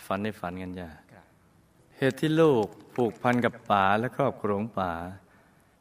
[0.06, 1.05] ฝันในฝันกันจ้ะครับ
[1.98, 4.92] เหตุที่ลูกผูกพันกับป๋าและครอบครัวของป๋า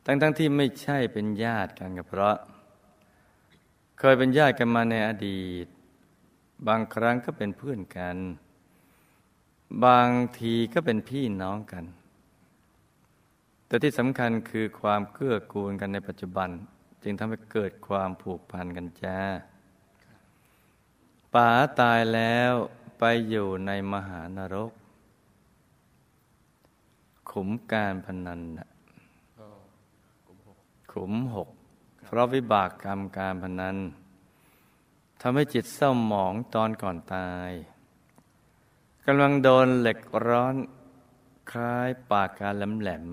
[0.06, 2.38] ทั้งทั้งๆที่ไม่ใช่เป็นญาติกันกับเพราะ
[4.00, 5.68] เคยเป็นญาติกันมาในอดีต
[6.68, 8.18] บางครั้งก็เป็นเพื่อนกัน
[9.86, 11.86] บางทีก็เป็นพี่น้องกัน
[13.68, 16.50] แต่ที่สำคัญคือความเกื้อกูลกันในปัจจุบัน
[17.04, 19.20] จึงทำให้เกิดความผูกพันกันจ้า
[21.34, 21.50] ป๋า
[21.80, 22.54] ตายแล้ว
[23.00, 24.72] ไปอยู่ในมหานรก
[27.40, 28.68] ขุมการพนันน่ะ
[30.92, 31.50] ขุมหก
[32.04, 33.78] เพราะวิบากกรรมการพนัน
[35.22, 37.52] ทำให้จิตเศร้าหมองตอนก่อนตาย
[39.06, 40.56] กำลังโดนเหล็กร้อน
[41.52, 43.06] คล้ายปากกาแหลม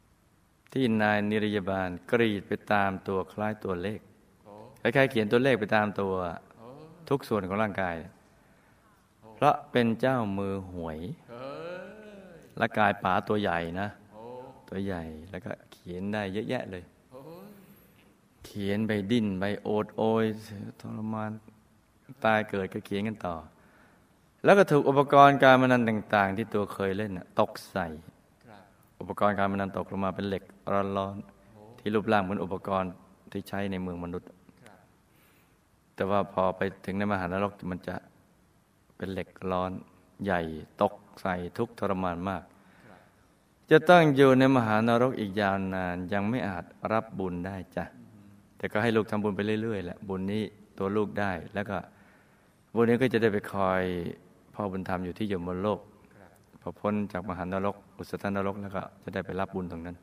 [0.00, 4.00] ๆที่นายนิรยาบาลกรีดไปตามตัวคล้ายตัวเลข
[4.80, 6.14] คล้ายๆเขียนตัวเลขไปตามตัว
[7.08, 7.96] ทุกส่วนของร่างกาย
[9.34, 10.98] เพราะเป็นเจ้ามือหวย
[12.58, 13.88] และกายป๋าตัวใหญ่นะ
[14.68, 16.84] ตัวใหญ่แล้วก็เขียนได้เยอะแยะเลย
[18.44, 20.24] เขียนไปดิ้นไปโอดโอย
[20.80, 21.30] ทรมาน
[22.24, 23.36] ตายเกิดก็เขียนกันต่อ
[24.44, 27.86] แล้วก็ถูกอุปกรณ์การมนันต่าง ๆ ที่ตัวเคยเล่นตกใส่
[29.00, 30.44] อุปกรณ์การมนันตกลงมาเป็นเหล็ก
[30.96, 32.92] ร้อนๆที่รูปร่างเหมือนอุปกรณ์
[33.32, 34.28] ที่ใช้ในเมืองมนุษย์
[35.94, 37.94] แต่ว่าพอไปถึงในมหานรกมันจะ
[38.96, 39.70] เป็นเหล็กร้อน
[40.24, 40.40] ใหญ่
[40.82, 42.42] ตก ใส่ทุกทรมานมาก
[43.70, 47.84] จะต้องอยู่ในมหานรกอีกยาวนานยังไม่อาจรับบุญได้จ้ะ
[48.56, 50.42] แต่ก็ให้ลูกทำบุญไปเรื่อยๆแหละบุญนี้
[50.78, 51.76] ตัวลูกได้แล้วก็
[52.74, 53.82] บุญนี้ก็จะได้ไปคอย
[54.54, 55.80] พ่อบุญธรรมอยู่ที่ยู่บนโลก
[56.60, 59.96] พอพ้นจากมหานรก อุสธนรกแล้วก็จะได้ไปรับบุญตรงนั้น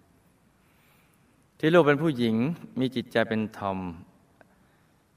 [1.59, 2.35] ที่ลูกเป็นผู้หญิง
[2.79, 3.79] มีจิตใจเป็นทอม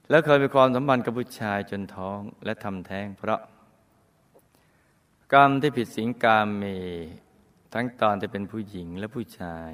[0.09, 3.39] แล้วเคยมีความสัมพันธ์กับผู้ชายจนท้องและทำแท้ง เพราะ
[5.33, 6.63] กรรมที่ผิดศีลกามเม
[7.73, 9.71] ทั้งตอนที่เป็นผู้หญิงและผู้ชาย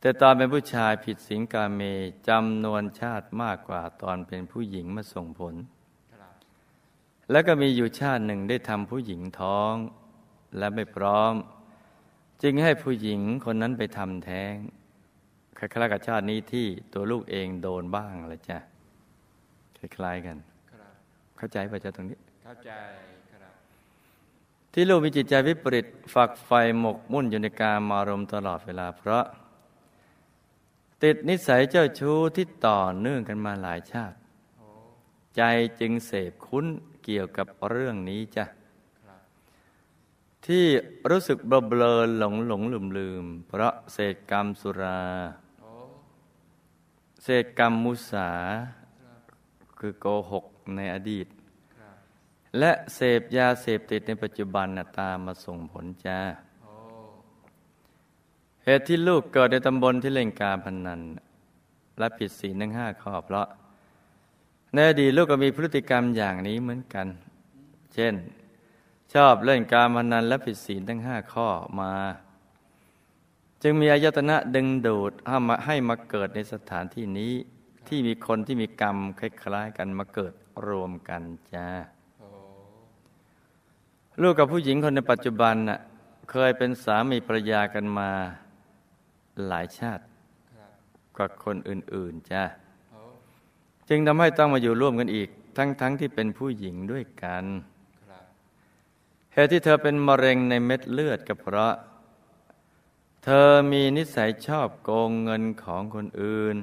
[0.00, 1.80] แต่ตอนเป็นผู้ชายผิดศีลกามเม
[2.28, 5.54] จำนวนชาติมากกว่าตอนเป็นผู้หญิงมาส่งผล
[7.30, 9.74] แล้วก็มีอยู่ชาติหนึ่งได้ทำผู้หญิงท้อง
[10.58, 11.32] และไม่พร้อม
[12.42, 14.54] จึงให้ผู้หญิงคนนั้นไปทำแท้ง
[15.58, 18.58] คล้ายๆกับชาตินี้ที่ตัวลูกเองโดนบ้างอะไรจ้ะ
[19.78, 20.36] คล้ายๆกัน
[21.36, 22.70] เข้าใจป่ะจ๊ะตรงนี้ เข้าใจ
[24.76, 29.24] ที่ลูกมีจิตใจวิปริตฝักไฟหมกมุ่นอยู่ในการมารมตลอดเวลาเพราะ
[31.02, 34.16] ติดนิสัยเจ้าชู้ที่ต่อเนื่องกันมาหลายชาติ
[35.36, 35.42] ใจ
[35.80, 36.66] จึงเสพคุ้น
[37.04, 38.44] เกี่ยวกับเรื่องนี้จ้ะ
[40.46, 40.64] ที่
[41.10, 41.82] รู้สึกเบลเบล
[42.18, 45.02] หลงหลงลืมลืม เพราะเศษกรรมสุรา
[47.22, 48.30] เศษกรรมมุสา
[49.78, 50.44] คือโกหก
[50.76, 51.26] ในอดีต
[52.58, 56.18] และเสพยาเสพติดในปัจจุบันนะตามมาส่งผลจ้า
[58.64, 61.00] เหตุที่ลูกเกิดในตำบลที่เล่นการพนัน
[61.98, 63.46] และผิดศีลทั้งห้าข้อเพราะ
[64.72, 67.06] ในอดีตลูกก็มีพฤติกรรมอย่างนี้เหมือนกัน
[67.94, 68.14] เช่น
[69.14, 71.48] ชอบเล่นการพนันและผิดศีลทั้งห้าข้อ
[71.80, 71.92] มา
[73.62, 77.32] จึงมีอายตนะดึงดูดให้มาให้มาเกิดในสถานที่นี้
[77.88, 80.32] ที่มีคนที่มีกรรมคล้ายๆกันมาเกิด
[80.66, 81.22] รวมกัน
[81.54, 81.68] จ้า
[84.22, 85.80] ลูกกับผู้หญิงคนในปัจจุบันน่ะ
[86.30, 88.10] เคยเป็นสามีภรรยากันมา
[89.46, 90.04] หลายชาติ
[91.16, 92.44] กว่าคนอื่น ๆจ้า
[93.88, 97.44] จึงทำให้ต้องมาอยู่ร่วมกันอีก ทั้งๆทที่เป็นผู้หญิงด้วยกัน
[99.32, 101.74] เหตุที่เธอเป็นมะเร็งในเม็ดเลือดก็เพราะ
[103.24, 106.56] เธอมีนิสัยชอบโกงเงินของคนอื่น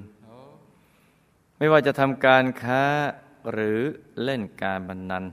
[1.58, 2.84] ไม่ว่าจะทำการค้า
[3.52, 3.80] หรือ
[4.24, 5.26] เล่นการบันนัน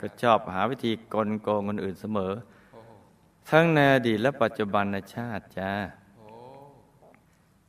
[0.00, 2.32] ก็ชอบหาวิธีกลโกงคนอื่นเสมอ
[3.50, 5.72] ทั้งในอดีตและปัจจุบันชาติจ้า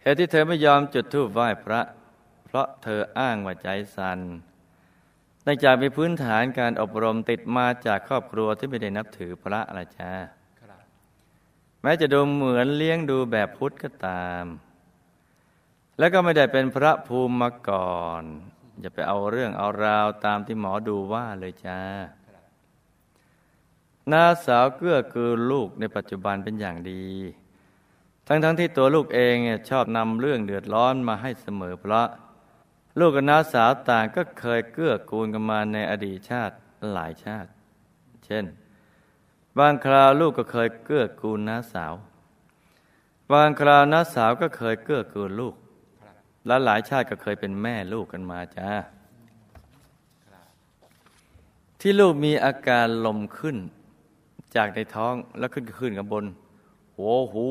[0.01, 1.81] เหตุที่เธอไม่ยอมจุดธูปไหว้พระ
[2.45, 4.19] เพราะเธออ้างว่าใจสัน
[5.43, 10.11] เนื่องจากมีพื้นฐานการอบรมติดมาจากครอบครัวที่ไม่ได้นับถือพระละจ้า
[11.81, 14.43] แม้จะดูเหมือนเลี้ยงดูแบบพุทธก็ตาม
[15.99, 18.23] แล้วก็ไม่ได้เป็นพระภูมิมาก่อน
[18.79, 21.79] อย่าไปเอาเรื่องเอาราวตามที่หมอดูว่าเลยจ้า
[24.11, 27.05] น้าสาวเกื้อกูลลูกในปัจจุบันเป็นอย่างดี
[28.27, 29.35] ทั้งๆทที่ตัวลูกเอง
[29.69, 32.07] ชอบนำเรื่องเดือดร้อนมาให้เสมอเพราะ
[32.99, 36.55] ลูกกับน้าสาวต่างก็เคยเกื้อกูลกันมาในอดีตชาติ
[36.93, 37.49] หลายชาติ
[38.25, 38.45] เช่น
[39.57, 41.93] บางคราวลูกก็เคยเกื้อกูลน้าสาว
[43.31, 45.55] บางคราวน้าสาวก็เคยเกื้อกูลลูก
[46.45, 48.71] และหลายชาติก็เคยเป็นแม่ลูกกันมาจ้า
[51.79, 53.57] ที่ลูกมีอาการลมขึ้น
[54.55, 56.25] จากในท้องแล้วขึ้นขึ้นกับบน
[56.95, 57.45] หัวหู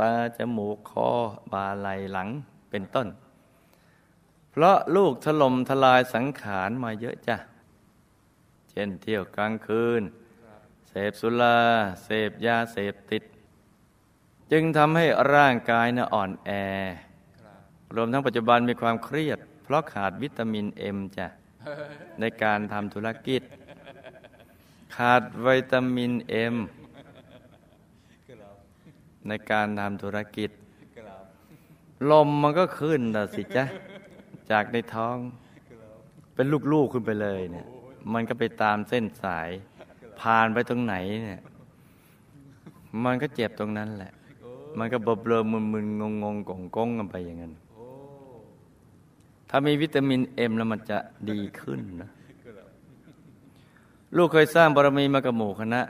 [0.00, 1.08] ตาจมูกคอ
[1.52, 2.28] บาไหลหลัง
[2.70, 3.08] เป็นต้น
[4.50, 7.36] เพราะลูกถล่มทลายสังขารมาเยอะจ้ะ
[8.70, 10.02] เช่นเที่ยวกลางคืน
[10.88, 11.58] เสพสุรา
[12.04, 13.22] เสพยาเสพติด
[14.52, 16.50] จึงทำให้ร่างกายนะ่ะอ่อนแอ
[17.94, 21.26] รวมทั้งปัจจุบันมีความเครียด เพราะขาดวิตามินเอ็มจ้ะ
[22.20, 23.42] ในการทำธุรกิจ
[24.96, 26.56] ขาดวิตามินเอ็ม
[29.28, 30.50] ในการทำธุรกิจ
[32.10, 33.64] ลมมันก็ขึ้นนะสิจ๊ะ
[34.50, 35.16] จากในท้อง
[36.34, 37.66] เป็นลูกๆขึ้นไปเลยเนี่ย
[38.12, 39.50] มันก็ไปตามเส้นสาย
[40.20, 41.42] ผ่านไปตรงไหนเนี่ย
[43.04, 44.12] มันก็เจ็บตรงนั้นแหละ
[44.78, 45.38] มันก็เบลอ
[45.72, 47.52] มึนๆงงๆกงกงๆกันไปอย่างนั้น
[49.50, 50.98] ถ้ามีวิตามินเอ็มแล้วมันจะ
[51.30, 52.10] ดีขึ้นนะ
[54.16, 55.80] ลูกเคยสร้างบารมีมากับหมู่คณะ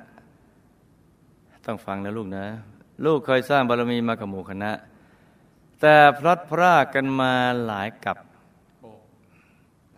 [1.67, 2.45] ต้องฟังนะลูกนะ
[3.05, 4.71] ลูกเคยสร้างบารมีมากับหมู่คณะ
[5.81, 7.33] แต่พลัดพรากกันมา
[7.67, 8.19] หลายกับ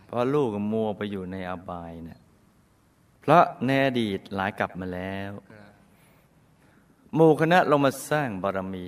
[0.06, 2.20] เพราะลูกมัวไปอยู่ในอบายเนะี่ย
[3.20, 5.32] เพราะในอดีตหลายกับมาแล้ว
[7.14, 8.84] หมู่คณะลงมาสร้างบารมี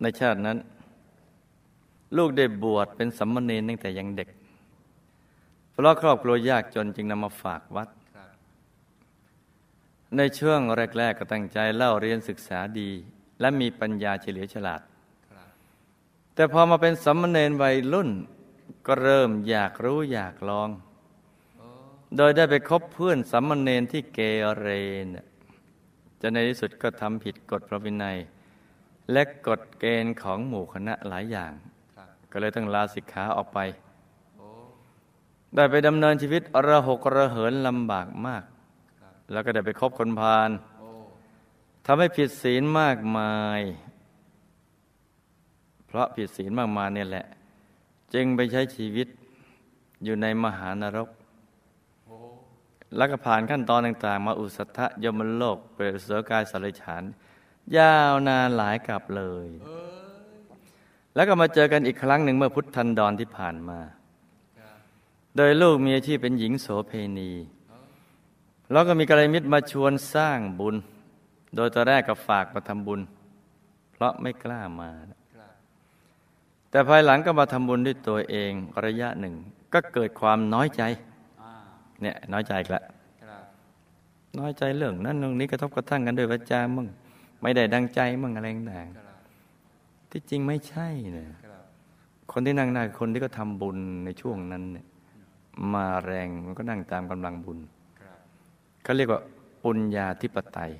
[0.00, 0.58] ในชาตินั้น
[2.16, 4.28] ลูกได้บวชเป็นสัมมเนรตั้งแต่ยังเด็ก
[5.70, 7.88] เพราะครอบครัวยากจนจึงนำมาฝากวัด
[10.16, 12.90] ในช่วงแรก ๆ ก็ตั้งใจเล่าเรียนศึกษาดี
[13.40, 14.80] และมีปัญญาเฉลียวฉลาด
[16.34, 18.10] แต่พอมาเป็นสัมมเนรวัยรุ่น
[18.86, 20.68] ก็เริ่มอยากรู้อยากลอง
[22.16, 24.18] โดยได้ไปคบเพื่อนสัมมเนรที่เก
[24.58, 24.68] เร
[25.04, 25.06] น
[26.20, 28.18] จะในที่สุดก็ทำผิดกฎพระวินัย
[29.12, 31.52] และกฎเกณฑ์ของหมู่คณะหลายอย่าง
[32.36, 33.58] ก็เลยต้องลาสิกขาออกไป
[35.54, 38.44] ได้ไปดำเนินชีวิตระหกระเหินลำบากมาก
[39.32, 40.50] แล้วก็ได้ไปคบคนพาล
[41.86, 43.60] ทำให้ผิดศีลมากมาย
[45.86, 47.26] เพราะผิดศีลมากมายเนี่ยแหละ
[48.14, 49.08] จึงไปใช้ชีวิต
[50.04, 51.08] อยู่ในมหานรก
[52.96, 57.02] แล้วก็ผ่านขั้นตอนต่างๆ มาอุสัทธยมโลก เปรตเสือกายสัรฉาน
[57.76, 59.48] ยาวนานหลายกับเลย
[61.16, 63.78] แล้วก็มาเจอกันอีกครั้งหนึ่งเมื่อพุทธันดรที่ผ่านมา
[65.36, 67.30] โดยลูกมีอาชีพเป็นหญิงโสเพณี
[68.72, 70.76] แล้วก็มีกระไรมิตรมาชวนสร้างบุญ
[71.56, 73.00] โดยตอนแรกก็ฝากมาทำบุญ
[73.92, 74.90] เพราะไม่กล้ามา
[76.70, 78.52] แต่ภายหลังก็มาทำบุญด้วยตัวเอง
[78.84, 79.34] ระยะหนึ่ง
[79.72, 80.82] ก็เกิดความน้อยใจ
[82.02, 82.82] เนี่ยน้อยใจกล้ว
[84.38, 86.86] น้อยใจเรื่องนั้นเรื่องนี้กระทบกระทั่งกันด้วยวาจามึง
[87.42, 89.05] ไม่ได้ดังใจมึงอะไรต่าง
[90.18, 91.30] ที่จริงไม่ใช่เนี่ย
[92.32, 94.86] คนที่นั่งหน้าคือคนที่ก็ทำบุญในช่วงนั้นเนี่ย
[95.74, 97.58] มาแรงมันก็นั่งตามกำลังบุญ
[98.82, 99.20] เขาเรียกว่า
[99.62, 100.72] ปุญญาธิปไตย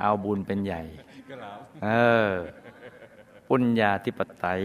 [0.00, 0.82] เอาบุญเป็นใหญ่
[1.84, 1.88] เอ
[2.28, 2.30] อ
[3.48, 4.60] ปุญญาธิปไตย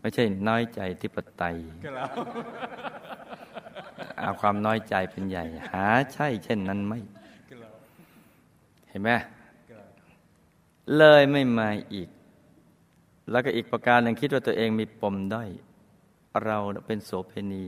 [0.00, 1.56] ไม่ใช่น้อยใจธิปไตย
[4.18, 6.94] เอาความน้อยใจเป็นใหญ่ หาใช่เช่นนั้นไหม
[8.90, 9.10] เห็นไหม
[10.96, 12.08] เลยไม่มาอีก
[13.30, 15.48] แล้วก็อีกประการหนึ่งคิดว่าตัวเองมีปมด้อย
[16.44, 17.64] เราเป็นโสเพณี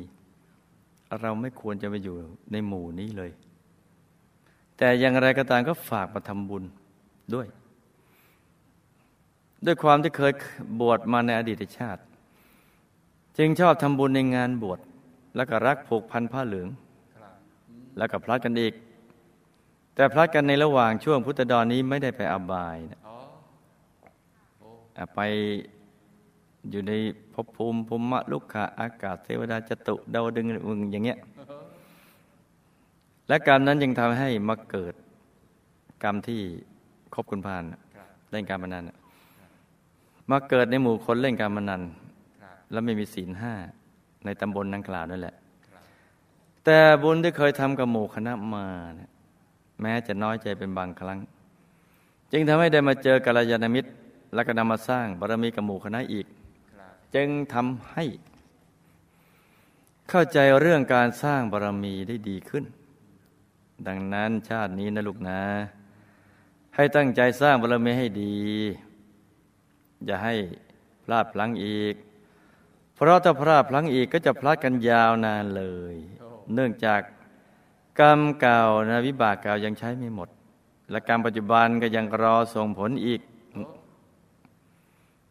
[1.21, 2.17] เราไม่ควรจะไปอยู่
[2.53, 3.31] ในหมู่นี้เลย
[4.79, 6.65] แต่อย่างไรก็ตามก็ฝากมาทำบุญ
[7.35, 7.47] ด้วย
[9.65, 10.33] ด้วยความที่เคย
[10.81, 12.03] บวชมาในอดีตชาติ
[13.39, 14.81] จึงชอบทำบุญในงานบวช
[15.37, 16.69] แล้วก็รักผูกพันผ้าเหลือง
[17.99, 18.75] แล้วก็พลัดกันอีก
[19.95, 23.01] แต่พลัดกันในระหว่างช่วงพุทธดอนนี้ไม่ได้ไปอบายนะ
[25.15, 25.21] ไป
[26.71, 26.93] อยู่ใน
[27.33, 31.19] ภพภูมิภูมิลุกขะอากาศเทวดาจตุดาวดึงมึงอย่างเงี้ย
[33.29, 34.95] และกรรมนั้นยังทำให้มาเกิด
[36.03, 36.41] กรรมที่
[37.15, 37.65] คบคุณพาน
[38.31, 38.85] เล่นการพนัน
[40.31, 41.83] มาเกิดในหมู่คนเล่นการพนัน
[42.71, 43.55] แล้วไม่มีศีลห้า
[44.25, 45.35] ในตำบลนังกล่าวนั่นแหละ
[46.65, 48.67] แต่บุญที่เคยทำกับหมู่คณะมา
[49.01, 49.11] นะ
[49.81, 51.19] แม้จะน้อยใจเป็นบางครั้ง
[52.33, 53.91] จึงทำให้ได้มาเจอกัลยาณมิตร
[54.35, 56.27] และก็นำมาสร้างบารมีกับหมู่คณะอีก
[57.15, 58.05] จึงทำให้
[60.11, 62.65] เข้าใจเรื่องการสร้างบารมีได้ดีขึ้น
[63.87, 65.41] ดังนั้นชาตินี้นะลูกนะ
[66.77, 68.37] ให้ตั้งใจสร้างบารมีให้ดี
[70.07, 70.35] อย่าให้
[71.05, 71.95] พลาดพลั้งอีก
[72.95, 75.95] เพราะถ้าพลาดพลั้งอีกก็จะพลาดกันยาวนานเลย
[76.55, 77.01] เนื่องจาก
[78.01, 80.29] กรรมเก่านะวิบากเก่ายังใช้ไม่หมด
[80.91, 83.21] และกรรมปัจจุบันก็ยังรอส่งผลอีก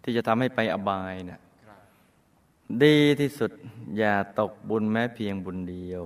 [0.03, 1.41] ที่จะทำให้ไปอบายนะ
[2.83, 3.51] ดีที่สุด
[3.97, 6.01] อย่าตกบุญแม้เพียงบุญเดียว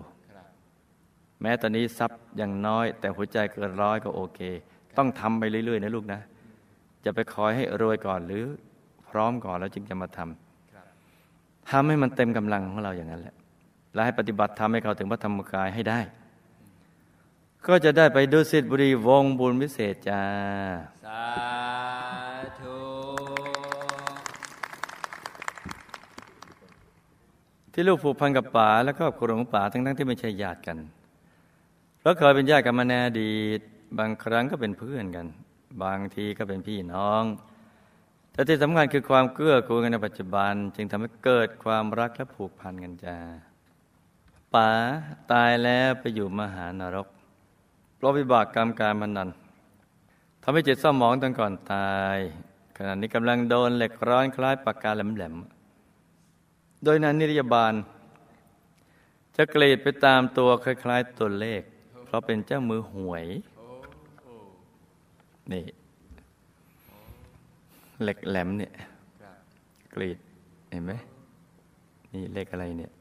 [1.41, 4.39] แม้ตอนนี้ทรัพย์ยังน้อย แต่หัวใจเกินร้อยก็โอเค
[4.97, 6.21] ต้องทำไปเรื่อย ๆ นะลูกนะ
[7.05, 8.45] จะไปคอยให้รวยก่อนหรือ
[9.09, 13.35] พร้อมก่อนแล้วจึงจะมาทำทำให้มันเต็มกำลังของเราอย่างนั้นแหละ
[13.93, 15.99] และให้ปฏิบัติทำให้เขาถึงพระธรรมกายให้ได้
[17.67, 20.21] ก็จะได้ไปดูสิทธิบุรีวงบุญวิเศษจ้า
[27.79, 30.77] ที่ลูกผูกพันกับป๋าและครอบครัวของป๋าทั้งทั้งที่ไม่ใช่ญาติกัน
[31.99, 33.59] เพราะเคยเป็นญาติกันมาแนอดีต
[33.99, 35.25] บางครั้งก็เป็นเพื่อนกัน
[35.83, 37.23] บางทีก็เป็นพี่น้อง
[38.31, 43.17] แต่ที่สำคัญคือความเกื้อกูลกันในปัจจุบัน จึงทำให้เกิดความรักและผูกพันกันจ้า
[44.53, 44.69] ป๋า
[45.31, 47.07] ตายแล้วไปอยู่มหานรก
[47.95, 49.29] เพราะวิบากกรรมการพนัน
[50.43, 52.17] ทำให้จิตเศร้าหมองตั้งก่อนตาย
[52.77, 55.56] ขณะนี้กำลังโดนเหล็กร้อนคล้ายปากกาแหลมๆ
[56.83, 57.73] โดยนั้นนิรยาบาล
[59.35, 61.61] จะกรีดไปตามตัวคล้าย ๆ ตัวเลข
[62.05, 63.25] เพราะเป็นเจ้ามือหวย
[65.51, 65.63] นี่
[68.03, 68.71] เหล็กแหลมเนี่ย
[69.93, 70.17] กรีด
[70.71, 70.91] เห็นไหม
[72.13, 72.91] นี่เลขอะไรเนี่ย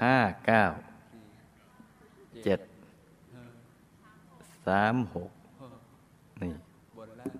[0.00, 0.62] ห้าเก้า
[2.44, 2.60] เจ็ด
[4.66, 5.30] สามหก
[6.42, 6.52] นี่
[6.96, 7.30] บนแล้ว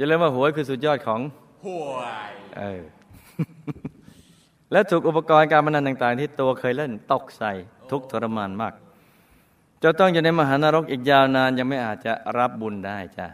[0.00, 1.20] อย่าลืมว่าหวยคือสุดยอดของ
[1.64, 1.94] ห่ว
[2.28, 2.82] ยเออ
[4.72, 7.52] และถูกอุปกรณ์การพนันต่าง ๆ ที่ตัวเคยเล่นตกใส่
[7.90, 8.74] ทุกข์ทรมานมาก
[9.82, 13.26] จะต้องอยู่ในมหานรกอีกยาวนานยังไม่อาจจะรับบุญได้จ้ะ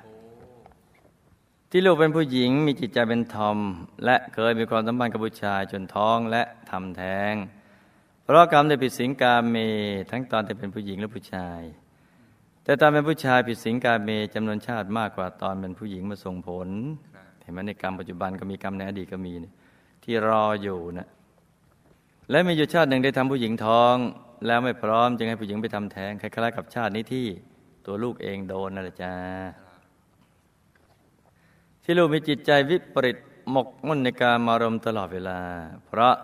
[1.71, 3.59] ที่ลูกเป็นผู้หญิงมีจิตใจเป็นทอม
[4.05, 7.35] และเคยมีความสัมพันธ์กับผู้ชายจนท้องและทำแท้ง
[8.23, 9.57] เพราะกรรมได้ผิดสิงกาเม
[10.11, 11.63] ทั้งตอนที่เป็นผู้หญิงและผู้ชาย
[12.67, 16.69] แต่ตอนเป็นผู้ชายผิดสิงกาเมจำนวนชาติมากกว่าตอนเป็นผู้หญิงมาส่งผล
[17.43, 19.53] เห็นไหมในกรรมปัจจุบันก็มีกรรมในอดีตก็มีนี่
[20.05, 21.09] ที่รออยู่นะ
[22.31, 23.97] และมีอยู่ชาติหนึ่งได้ทำผู้หญิงท้อง
[24.47, 27.27] แล้วไม่พร้อมจึงให้ผู้หญิงไปทำแท้งคล้ายๆกับชาตินี้ที่
[27.87, 29.15] ตัวลูกเองโดนนั่นแหละจ้า
[31.85, 33.19] ที่ลูกมีจิตใจวิปริต
[33.51, 35.41] หมกมุ่นในการมารมณ์ตลอดเวลา
[35.87, 36.15] เพราะ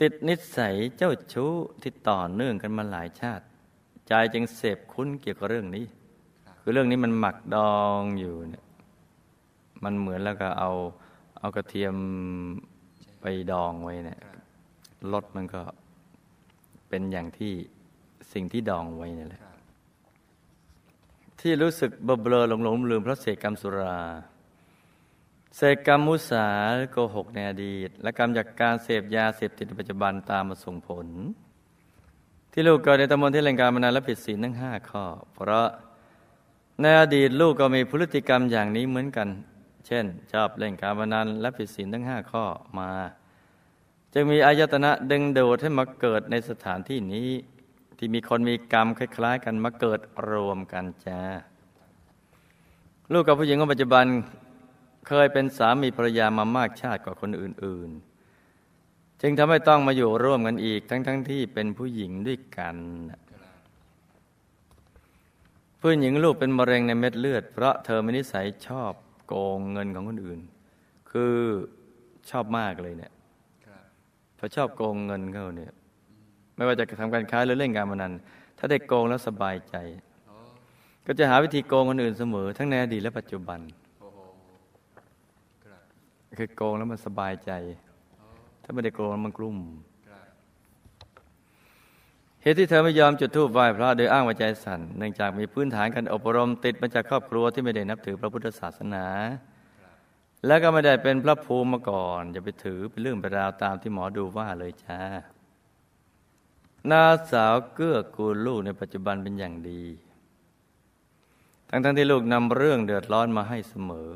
[0.00, 3.45] ติดนิสัยเจ้าชู้ที่ต่อเนื่องกันมาหลายชาติ
[4.08, 5.84] ใจจึงเสพคุ้นเกี่ยวกับเรื่องนี้
[6.60, 8.64] คือเรื่องนี้มันหมักดองอยู่เนี่ย
[9.84, 10.70] มันเหมือนแล้วก็เอา
[11.38, 11.94] เอากระเทียม
[13.20, 14.20] ไปดองไว้เนี่ย
[15.12, 15.62] รสมันก็
[16.88, 17.52] เป็นอย่างที่
[18.32, 19.42] สิ่งที่ดองไว้นี่แหละ
[21.40, 23.98] ที่รู้สึกเบลอๆหลงหลงลืมเพราะเสกกรรมสุรา
[25.56, 31.06] เสกกรรมมุสาหรือโกหกในอดีต และกรรมจากการเสพยาเสพติดในปัจจุบันตามมาส่งผล
[32.58, 35.68] ที่ลูกเกิดในตำบลที่เล่นการมานานและผิดศีลทั้งห้าข้อ เพราะ
[36.80, 39.28] ในอดีตลูกก็มีพฤติกรรมอย่างนี้เหมือนกัน
[39.86, 42.44] เช่น ชอบเล่นการพนันและผิดศีลทั้งห้าข้อ
[42.78, 42.90] มา
[44.12, 47.30] จึงมีอายตนะดึงดูดให้มาเกิดในสถานที่นี้
[47.98, 51.20] ที่มีคนมีกรรมคล้ายๆ กันมาเกิดรวมกันจ้า
[53.12, 54.04] ลูกกับผู้หญิงคนปัจจุบัน
[55.08, 58.15] เคยเป็นสามีภรรยามามากชาติกว่าคนอื่นๆ
[59.22, 62.76] จึงทำให้ต้องมาอยู่ร่วมกันอีกทั้งๆทที่เป็นผู้หญิงด้วยกัน
[65.80, 68.92] ผู้หญิงลูกเป็นมะเร็งในเม็ดเลือด เพราะเธอมีนิสัยชอบ
[69.26, 70.40] โกงเงินของคนอื่น
[71.10, 71.34] คือ
[72.30, 73.12] ชอบมากเลยเนี่ย
[73.66, 73.82] ครับ
[74.38, 75.72] พอชอบโกงเงินเขาเนี่ย
[76.56, 78.12] ไม่ว่าจะทำการค้าหรือเล่นการพนัน
[78.58, 79.76] ถ้าได้โกงแล้วสบายใจ
[80.26, 80.36] โอ้
[81.06, 83.60] ก็จะหาวิธีโกงคนอื่นเสมอ ทั้งในอดีตและปัจจุบัน
[84.00, 84.18] โอ้โห
[85.64, 85.82] ครับ
[86.38, 87.52] คือโกงแล้วมันสบายใจ
[88.68, 89.56] ถ้าไม่ได้โกล้วมันกลุ่ม
[92.42, 99.06] เหตุที่เธอไม่ยอมจุดธูปไหว้พระโดยอ้างว่าใจสั่นเนื่องจากมีพื้นฐานการอบรมติดมาจากครอบครัวที่ไม่ได้นับถือพระพุทธศาสนา
[100.46, 105.00] แล้วก็ไม่ได้เป็นพระภูมิมาก่อนอย่าไปถือเป็นเรื่องเป็นราวตามที่หมอดูว่าเลยจ้า
[106.90, 109.82] นาสาวเกื้อกูลลูกในปัจจุบันเป็นอย่างดี
[111.70, 114.08] ทั้งทั้งๆที่ลูกนำเรื่องเดือดร้อนมาให้เสมอ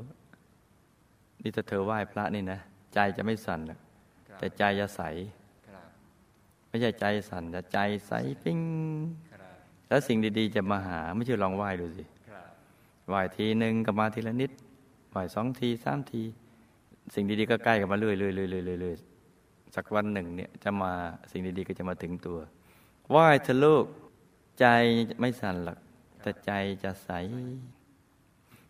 [1.42, 2.58] นี่ถ้าเธอไหว้พระนี่นะ
[2.94, 3.80] ใจจะไม่สั่นหรอก
[4.40, 5.02] แต่ใจจะใส
[5.68, 5.86] ครับ
[6.68, 8.58] ไม่ใช่ใจสั่นแต่ใจใสปิ้ง
[9.30, 9.54] ครับ
[9.88, 12.46] แล้วสิ่งดีๆ จะมาหาไม่ใช่ลองไหว้ดูสิครับ
[13.08, 14.50] ไหว้ทีหนึ่งก็มาทีละนิด
[15.10, 16.22] ไหว้สองทีสามที
[17.14, 20.92] สิ่งดีๆก็ใกล้กันมาเรื่อยๆเรื่อยๆเรื่อยๆเรื่อยๆสักวันหนึ่งเนี่ยจะมา
[21.30, 22.38] สิ่งดีๆก็จะมาถึงตัว
[23.10, 23.84] ไหว้เถอะลูก
[24.60, 24.66] ใจ
[25.20, 25.78] ไม่สั่นหรอก
[26.22, 27.10] แต่ใจจะใส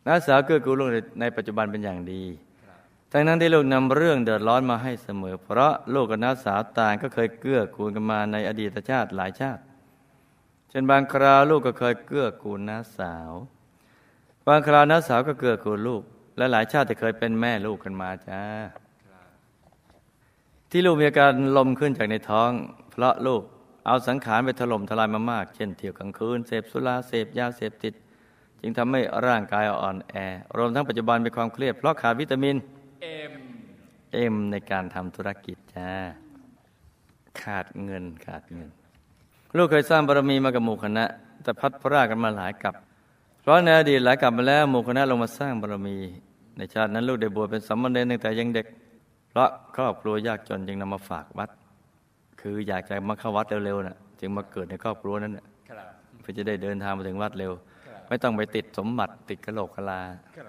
[0.06, 0.88] น้าสาวเกื้อกูลลูก
[1.20, 2.22] ในปัจจุบันเป็นอย่างดี
[3.12, 9.62] ทั้งนั้นที่ลูกนำเรื่องเดือดร้อนมาให้เสมอ เพราะลูกกับน้าสาวต่างก็เคยเกื้อกูลกันมาในอดีตชาติหลายชาติ
[10.68, 13.32] เช่นบางคราวลูกก็เคยเกื้อกูลน้าสาว
[14.46, 16.02] บางคราวน้าสาวก็เกื้อกูลลูก
[16.36, 18.40] และหลายชาติที่เคยเป็นแม่ลูกกันมาจ้า
[20.70, 22.50] ที่ลูกมีอาการลมขึ้นจากในท้อง
[22.90, 23.42] เพราะลูก
[23.86, 27.94] เอาสังขารไปถล่มทลายมามาก เช่นเที่ยวกลางคืนเสพสุราเสพยาเสพติด
[28.61, 30.14] จึงทำให้ร่างกายอ่อนแอ
[30.56, 32.56] รวมทั้งปัจจุบันมีความเครียดเพราะขาดวิตามิน
[34.12, 35.90] เอ็มในการทำธุรกิจจ้า
[37.42, 38.68] ขาดเงินขาดเงิน
[39.56, 41.04] ลูกเคยสร้างบารมีมากับหมู่คณะ
[41.42, 42.74] แต่พัดพรากกันมาหลายกับ
[43.40, 45.96] เพราะในอดีตหลายกับมาแล้วหมู่คณะลงมาสร้างบารมี
[46.56, 48.66] ในในชาตินั้นลูกได้บวชเป็นสามเณรตั้งแต่ยังเด็ก
[49.30, 51.50] เพราะครอบครัวยากจนจึงนำมาฝากวัด
[52.40, 55.88] คืออยากจะมาเข้าวัดเร็วๆน่ะ จึงมาเกิดในครอบครัวนั้นน่ะครับ
[56.20, 57.52] เพื่อจะได้เดินทางมาถึงวัดเร็ว
[57.86, 60.00] ครับไม่ต้องไปติดสมบัติติดกระโหลกกะลา
[60.36, 60.46] ครับ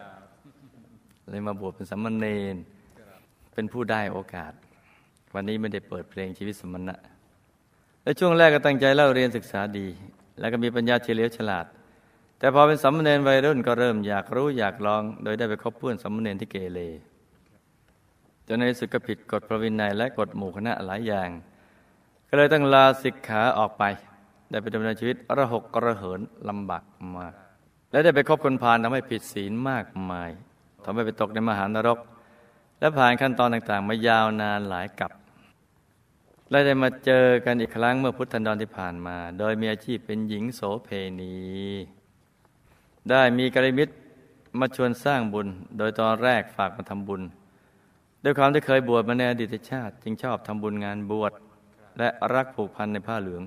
[1.29, 2.55] เลยมาบวชเป็นสามเณร
[3.53, 4.53] เป็นผู้ได้โอกาส
[5.33, 6.95] วันนี้ไม่ได้เปิดเพลงชีวิตสมณะ
[8.03, 9.87] และช่วงแรกก็ตั้งใจเล่าเรียนศึกษาดี
[10.39, 11.65] แล้วก็มีปัญญาเฉลียวฉลาด
[12.39, 16.79] แต่พอเป็นสามเณรวัยรุ่นก็เริ่มอยากรู้อยากลอง โดยได้ไปคบเพื่อนสามเณรที่เกเร
[18.47, 21.29] จนในสุดก็ผิดกฎพระวินัยและกฎหมู่คณะหลายอย่าง
[22.29, 23.83] ก็เลยต้องลาสิกขาออกไป
[24.49, 26.83] ได้ไปดำเนินชีวิตระหกระเหินลำบาก
[27.17, 27.33] มาก
[27.91, 30.29] และได้ไปคบคนพาลทำให้ผิดศีลมากมาย
[30.83, 31.99] ทำให้ไปตกในมหานรก
[32.81, 35.11] และผ่านขั้นตอนต่างๆ มายาวนานหลายกับ
[36.49, 40.89] และได้มาเจอกันอีกครั้งเมื่อพุทธันดรที่ผ่านมา โดยมีอาชีพเป็นหญิงโสเพ
[41.21, 41.35] ณี
[43.09, 43.93] ได้มีกริมิตร
[44.59, 47.21] มาชวนสร้างบุญ โดยตอนแรกฝากมาทำบุญ
[48.23, 51.31] ด้วยความที่เคยบวชมาในอดีตชาติ จึงชอบทำบุญงานบวช
[51.97, 53.43] และรักผูกพันในผ้าเหลือง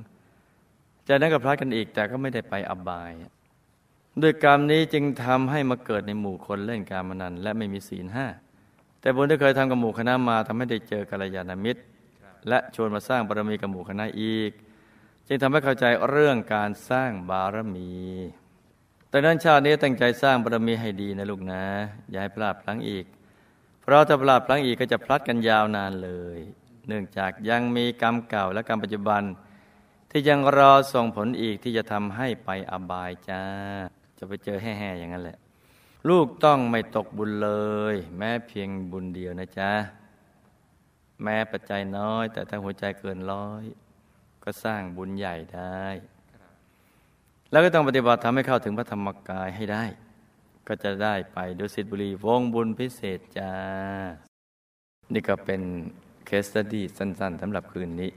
[1.09, 3.11] จากนั้นก็พลัดกันอีกแต่ก็ไม่ได้ไปอบาย
[4.23, 8.27] ด้วยกรรมนี้จึงทำให้มาเกิดในหมู่คนเล่นการมนันและไม่มีศีลห้า
[9.05, 11.83] แต่บุญที่เคยทำกับหมู่คณะมาทำให้ได้เจอกัลยาณมิตร
[12.49, 14.51] และชวนมาสร้างบารมีกับหมู่คณะอีก
[15.27, 17.93] จึงทำให้เข้าใจเรื่องการสร้างบารมี
[19.09, 21.65] แต่นั้นชาตินี้ตั้งใจสร้างบารมีให้ดีนะลูกนะ
[22.11, 23.05] อย่าให้พลาดพลั้งอีก
[23.83, 26.39] เพราะถ้าพลาดพลั้งอีกก็จะพลัดกันยาวนานเลย
[26.89, 29.23] เนื่องจากยังมีกรรมเก่าและกรรมปัจจุบัน
[30.11, 33.43] ที่ยังรอส่งผลอีกที่จะทำให้ไปอบายจ้า
[34.19, 35.39] จะไปเจอแห่ๆอย่างนั้นแหละ
[36.09, 37.51] ลูกต้องไม่ตกบุญเล
[37.93, 39.73] ย แม้เพียงบุญเดียวนะจ๊ะ
[41.23, 43.65] แม้ปัจจัยน้อย แต่ถ้าหัวใจเกินร้อย
[44.45, 45.85] ก็สร้างบุญใหญ่ได้
[47.51, 49.85] แล้วก็ต้องปฏิบัติทำให้เข้าถึงพระธรรมกายให้ได้
[50.67, 53.53] ก็จะได้ไปดุสิตบุรีวงบุญพิเศษจ้า
[55.13, 55.63] นี่ก็เป็น
[56.27, 58.11] เคสตดี้สั้นๆสำหรับคืนนี้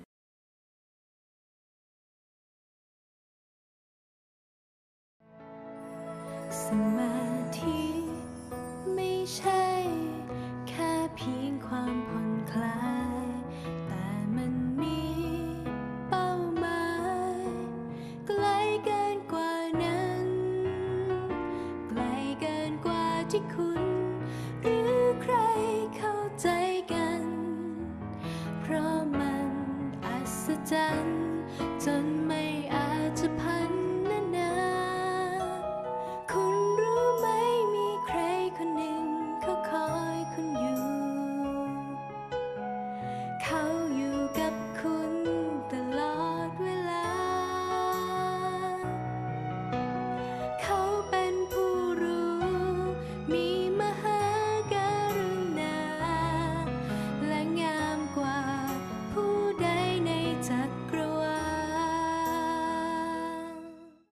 [6.64, 6.66] ส
[6.96, 7.07] ม